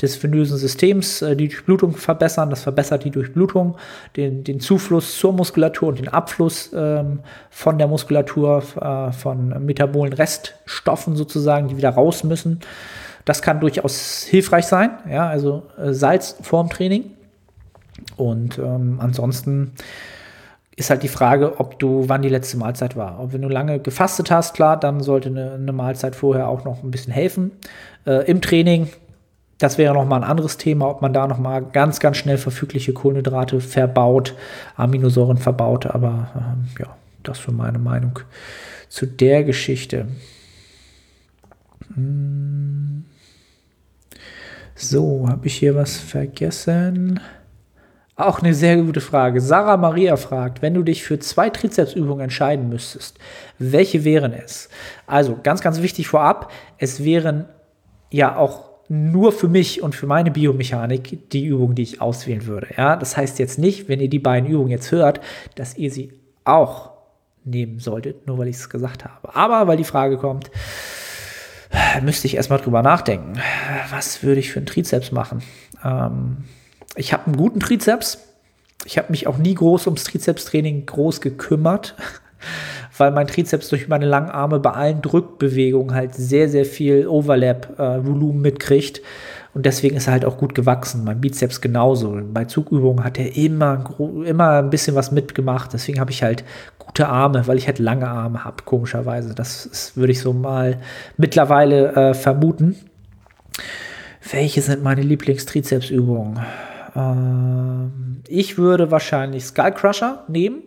[0.00, 2.50] des venösen Systems, äh, die Durchblutung verbessern.
[2.50, 3.76] Das verbessert die Durchblutung,
[4.16, 7.20] den, den Zufluss zur Muskulatur und den Abfluss ähm,
[7.50, 12.60] von der Muskulatur, äh, von metabolen Reststoffen sozusagen, die wieder raus müssen.
[13.26, 17.15] Das kann durchaus hilfreich sein, ja, also äh, Salz vorm Training.
[18.16, 19.72] Und ähm, ansonsten
[20.76, 23.18] ist halt die Frage, ob du, wann die letzte Mahlzeit war.
[23.20, 26.82] Ob wenn du lange gefastet hast, klar, dann sollte eine, eine Mahlzeit vorher auch noch
[26.82, 27.52] ein bisschen helfen.
[28.06, 28.88] Äh, Im Training,
[29.58, 32.36] das wäre noch mal ein anderes Thema, ob man da noch mal ganz, ganz schnell
[32.36, 34.34] verfügliche Kohlenhydrate verbaut,
[34.76, 35.86] Aminosäuren verbaut.
[35.86, 38.18] Aber ähm, ja, das für meine Meinung
[38.90, 40.08] zu der Geschichte.
[41.94, 43.06] Hm.
[44.74, 47.18] So, habe ich hier was vergessen?
[48.18, 49.42] Auch eine sehr gute Frage.
[49.42, 53.18] Sarah Maria fragt, wenn du dich für zwei Trizepsübungen entscheiden müsstest,
[53.58, 54.70] welche wären es?
[55.06, 57.44] Also ganz, ganz wichtig vorab, es wären
[58.10, 62.68] ja auch nur für mich und für meine Biomechanik die Übungen, die ich auswählen würde.
[62.74, 65.20] Ja, das heißt jetzt nicht, wenn ihr die beiden Übungen jetzt hört,
[65.54, 66.14] dass ihr sie
[66.44, 66.92] auch
[67.44, 69.34] nehmen solltet, nur weil ich es gesagt habe.
[69.34, 70.50] Aber weil die Frage kommt,
[72.02, 73.34] müsste ich erstmal drüber nachdenken.
[73.90, 75.42] Was würde ich für einen Trizeps machen?
[75.84, 76.44] Ähm,
[76.94, 78.18] ich habe einen guten Trizeps.
[78.84, 81.94] Ich habe mich auch nie groß ums Trizepstraining groß gekümmert,
[82.98, 88.38] weil mein Trizeps durch meine langen Arme bei allen Drückbewegungen halt sehr, sehr viel Overlap-Volumen
[88.38, 89.02] äh, mitkriegt.
[89.54, 91.02] Und deswegen ist er halt auch gut gewachsen.
[91.04, 92.20] Mein Bizeps genauso.
[92.30, 95.72] Bei Zugübungen hat er immer, immer ein bisschen was mitgemacht.
[95.72, 96.44] Deswegen habe ich halt
[96.78, 99.34] gute Arme, weil ich halt lange Arme habe, komischerweise.
[99.34, 100.78] Das würde ich so mal
[101.16, 102.76] mittlerweile äh, vermuten.
[104.30, 106.40] Welche sind meine Lieblingstrizepsübungen?
[106.96, 110.62] Ähm, ich würde wahrscheinlich Skull Crusher nehmen.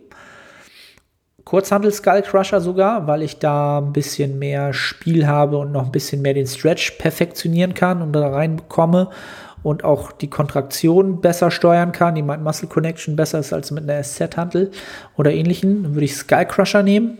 [1.44, 5.92] Kurzhandel Skull Crusher sogar, weil ich da ein bisschen mehr Spiel habe und noch ein
[5.92, 9.10] bisschen mehr den Stretch perfektionieren kann und da reinbekomme
[9.62, 14.02] und auch die Kontraktion besser steuern kann, die Muscle Connection besser ist als mit einer
[14.02, 14.70] SZ-Handel
[15.16, 15.82] oder ähnlichen.
[15.82, 17.18] Dann würde ich Skull Crusher nehmen.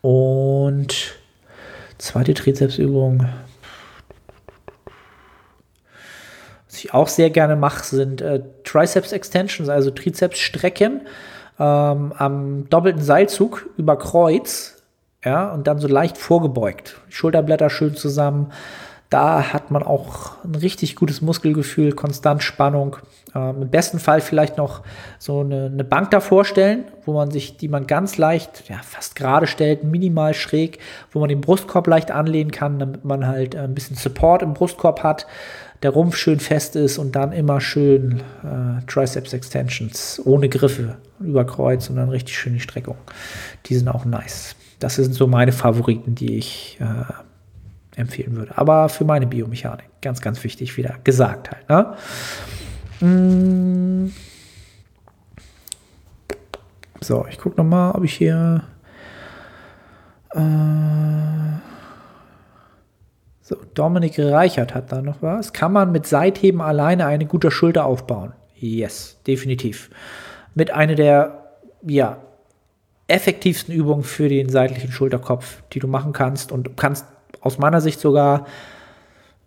[0.00, 1.14] Und
[1.98, 3.26] zweite Trizepsübung.
[6.78, 11.00] Was ich auch sehr gerne mache, sind äh, Triceps Extensions, also Trizeps-Strecken
[11.58, 14.80] ähm, am doppelten Seilzug über Kreuz.
[15.24, 17.00] Ja, und dann so leicht vorgebeugt.
[17.08, 18.52] Schulterblätter schön zusammen.
[19.10, 22.98] Da hat man auch ein richtig gutes Muskelgefühl, konstant Spannung.
[23.34, 24.82] Ähm, Im besten Fall vielleicht noch
[25.18, 29.16] so eine, eine, Bank davor stellen, wo man sich, die man ganz leicht, ja, fast
[29.16, 30.78] gerade stellt, minimal schräg,
[31.10, 35.02] wo man den Brustkorb leicht anlehnen kann, damit man halt ein bisschen Support im Brustkorb
[35.02, 35.26] hat
[35.82, 41.44] der Rumpf schön fest ist und dann immer schön äh, Triceps Extensions ohne Griffe über
[41.44, 42.96] Kreuz und dann richtig schön die Streckung.
[43.66, 44.56] Die sind auch nice.
[44.80, 48.56] Das sind so meine Favoriten, die ich äh, empfehlen würde.
[48.56, 51.68] Aber für meine Biomechanik ganz, ganz wichtig, wieder gesagt halt.
[51.68, 53.08] Ne?
[53.08, 54.12] Mm.
[57.00, 58.64] So, ich gucke noch mal, ob ich hier
[60.34, 60.40] äh,
[63.48, 65.54] so, Dominik Reichert hat da noch was.
[65.54, 68.34] Kann man mit Seitheben alleine eine gute Schulter aufbauen?
[68.54, 69.88] Yes, definitiv.
[70.54, 72.18] Mit einer der, ja,
[73.06, 77.06] effektivsten Übungen für den seitlichen Schulterkopf, die du machen kannst und kannst
[77.40, 78.44] aus meiner Sicht sogar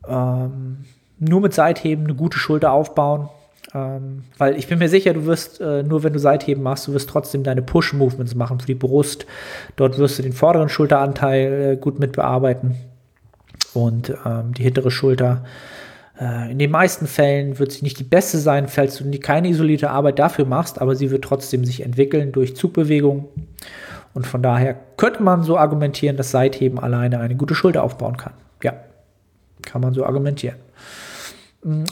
[0.07, 0.85] ähm,
[1.19, 3.29] nur mit Seitheben eine gute Schulter aufbauen.
[3.75, 6.93] Ähm, weil ich bin mir sicher, du wirst, äh, nur wenn du Seitheben machst, du
[6.93, 9.27] wirst trotzdem deine Push-Movements machen für die Brust.
[9.75, 12.77] Dort wirst du den vorderen Schulteranteil äh, gut mit bearbeiten.
[13.73, 15.43] Und ähm, die hintere Schulter.
[16.19, 19.89] Äh, in den meisten Fällen wird sie nicht die beste sein, falls du keine isolierte
[19.89, 23.27] Arbeit dafür machst, aber sie wird trotzdem sich entwickeln durch Zugbewegung.
[24.13, 28.33] Und von daher könnte man so argumentieren, dass Seitheben alleine eine gute Schulter aufbauen kann.
[28.61, 28.73] Ja,
[29.61, 30.57] kann man so argumentieren.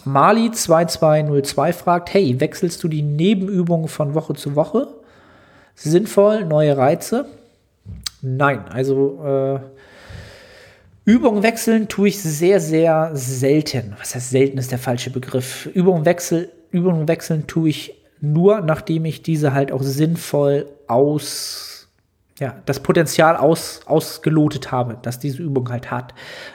[0.04, 4.88] Mali 2202 fragt, hey, wechselst du die Nebenübungen von Woche zu Woche?
[5.76, 7.26] Sinnvoll, neue Reize?
[8.22, 9.60] Nein, also äh,
[11.10, 13.96] Übungen wechseln tue ich sehr, sehr selten.
[13.98, 15.68] Was heißt selten ist der falsche Begriff.
[15.74, 21.69] Übungen, wechsel, Übungen wechseln tue ich nur, nachdem ich diese halt auch sinnvoll aus
[22.40, 26.14] ja, das Potenzial aus, ausgelotet habe, dass diese Übung halt hat.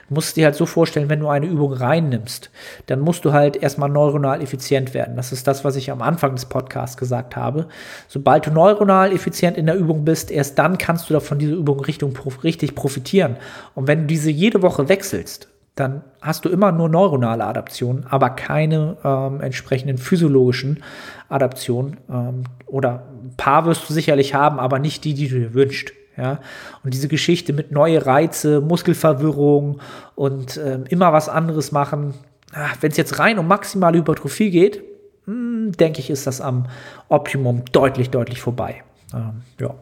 [0.08, 2.50] Du musst dir halt so vorstellen, wenn du eine Übung reinnimmst,
[2.86, 5.14] dann musst du halt erstmal neuronal effizient werden.
[5.16, 7.68] Das ist das, was ich am Anfang des Podcasts gesagt habe.
[8.08, 11.80] Sobald du neuronal effizient in der Übung bist, erst dann kannst du davon dieser Übung
[11.80, 13.36] Richtung, richtig profitieren.
[13.74, 18.30] Und wenn du diese jede Woche wechselst, dann hast du immer nur neuronale Adaptionen, aber
[18.30, 20.84] keine ähm, entsprechenden physiologischen
[21.28, 21.98] Adaptionen.
[22.08, 23.02] Ähm, oder
[23.36, 25.92] paar wirst du sicherlich haben, aber nicht die, die du dir wünschst.
[26.16, 26.40] Ja?
[26.82, 29.80] Und diese Geschichte mit neue Reize, Muskelverwirrung
[30.14, 32.14] und ähm, immer was anderes machen,
[32.52, 34.82] ah, wenn es jetzt rein um maximale Hypertrophie geht,
[35.26, 36.66] hm, denke ich, ist das am
[37.08, 38.82] Optimum deutlich, deutlich vorbei.
[39.12, 39.74] Ähm, ja.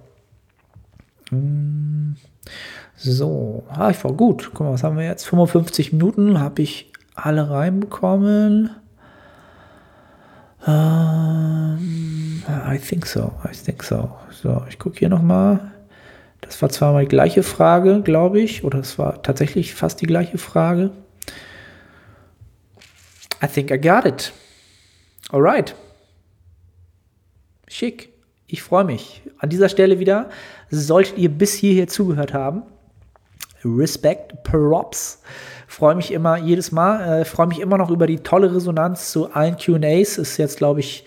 [1.30, 2.16] Hm.
[2.96, 4.50] So, ah, ich war gut.
[4.54, 5.24] Guck mal, was haben wir jetzt?
[5.24, 8.70] 55 Minuten habe ich alle reinbekommen.
[10.66, 14.16] Um, I think so, I think so.
[14.30, 15.72] So, ich gucke hier nochmal.
[16.40, 20.38] Das war zweimal die gleiche Frage, glaube ich, oder es war tatsächlich fast die gleiche
[20.38, 20.90] Frage.
[23.42, 24.32] I think I got it.
[25.30, 25.74] Alright.
[27.68, 28.10] Schick.
[28.46, 29.22] Ich freue mich.
[29.38, 30.28] An dieser Stelle wieder,
[30.70, 32.62] solltet ihr bis hierher zugehört haben,
[33.64, 35.22] Respect, Props.
[35.72, 37.22] Freue mich immer jedes Mal.
[37.22, 40.18] Äh, Freue mich immer noch über die tolle Resonanz zu allen QAs.
[40.18, 41.06] Ist jetzt, glaube ich,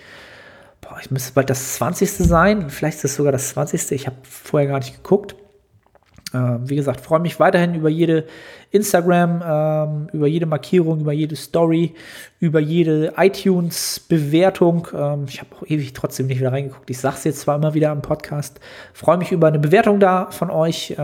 [0.82, 2.10] boah, ich müsste bald das 20.
[2.10, 2.72] sein.
[2.72, 3.92] Vielleicht ist es sogar das 20.
[3.92, 5.36] Ich habe vorher gar nicht geguckt.
[6.34, 8.26] Äh, wie gesagt, freue mich weiterhin über jede
[8.72, 11.94] Instagram, ähm, über jede Markierung, über jede Story,
[12.40, 14.88] über jede iTunes-Bewertung.
[14.96, 16.90] Ähm, ich habe auch ewig trotzdem nicht wieder reingeguckt.
[16.90, 18.60] Ich sage es jetzt zwar immer wieder im Podcast.
[18.94, 20.96] Freue mich über eine Bewertung da von euch.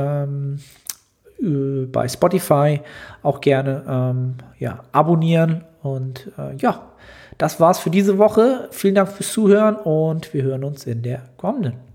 [1.42, 2.82] Äh, bei Spotify
[3.24, 5.64] auch gerne ähm, ja, abonnieren.
[5.82, 6.92] Und äh, ja,
[7.38, 8.68] das war's für diese Woche.
[8.72, 11.91] Vielen Dank fürs Zuhören und wir hören uns in der kommenden.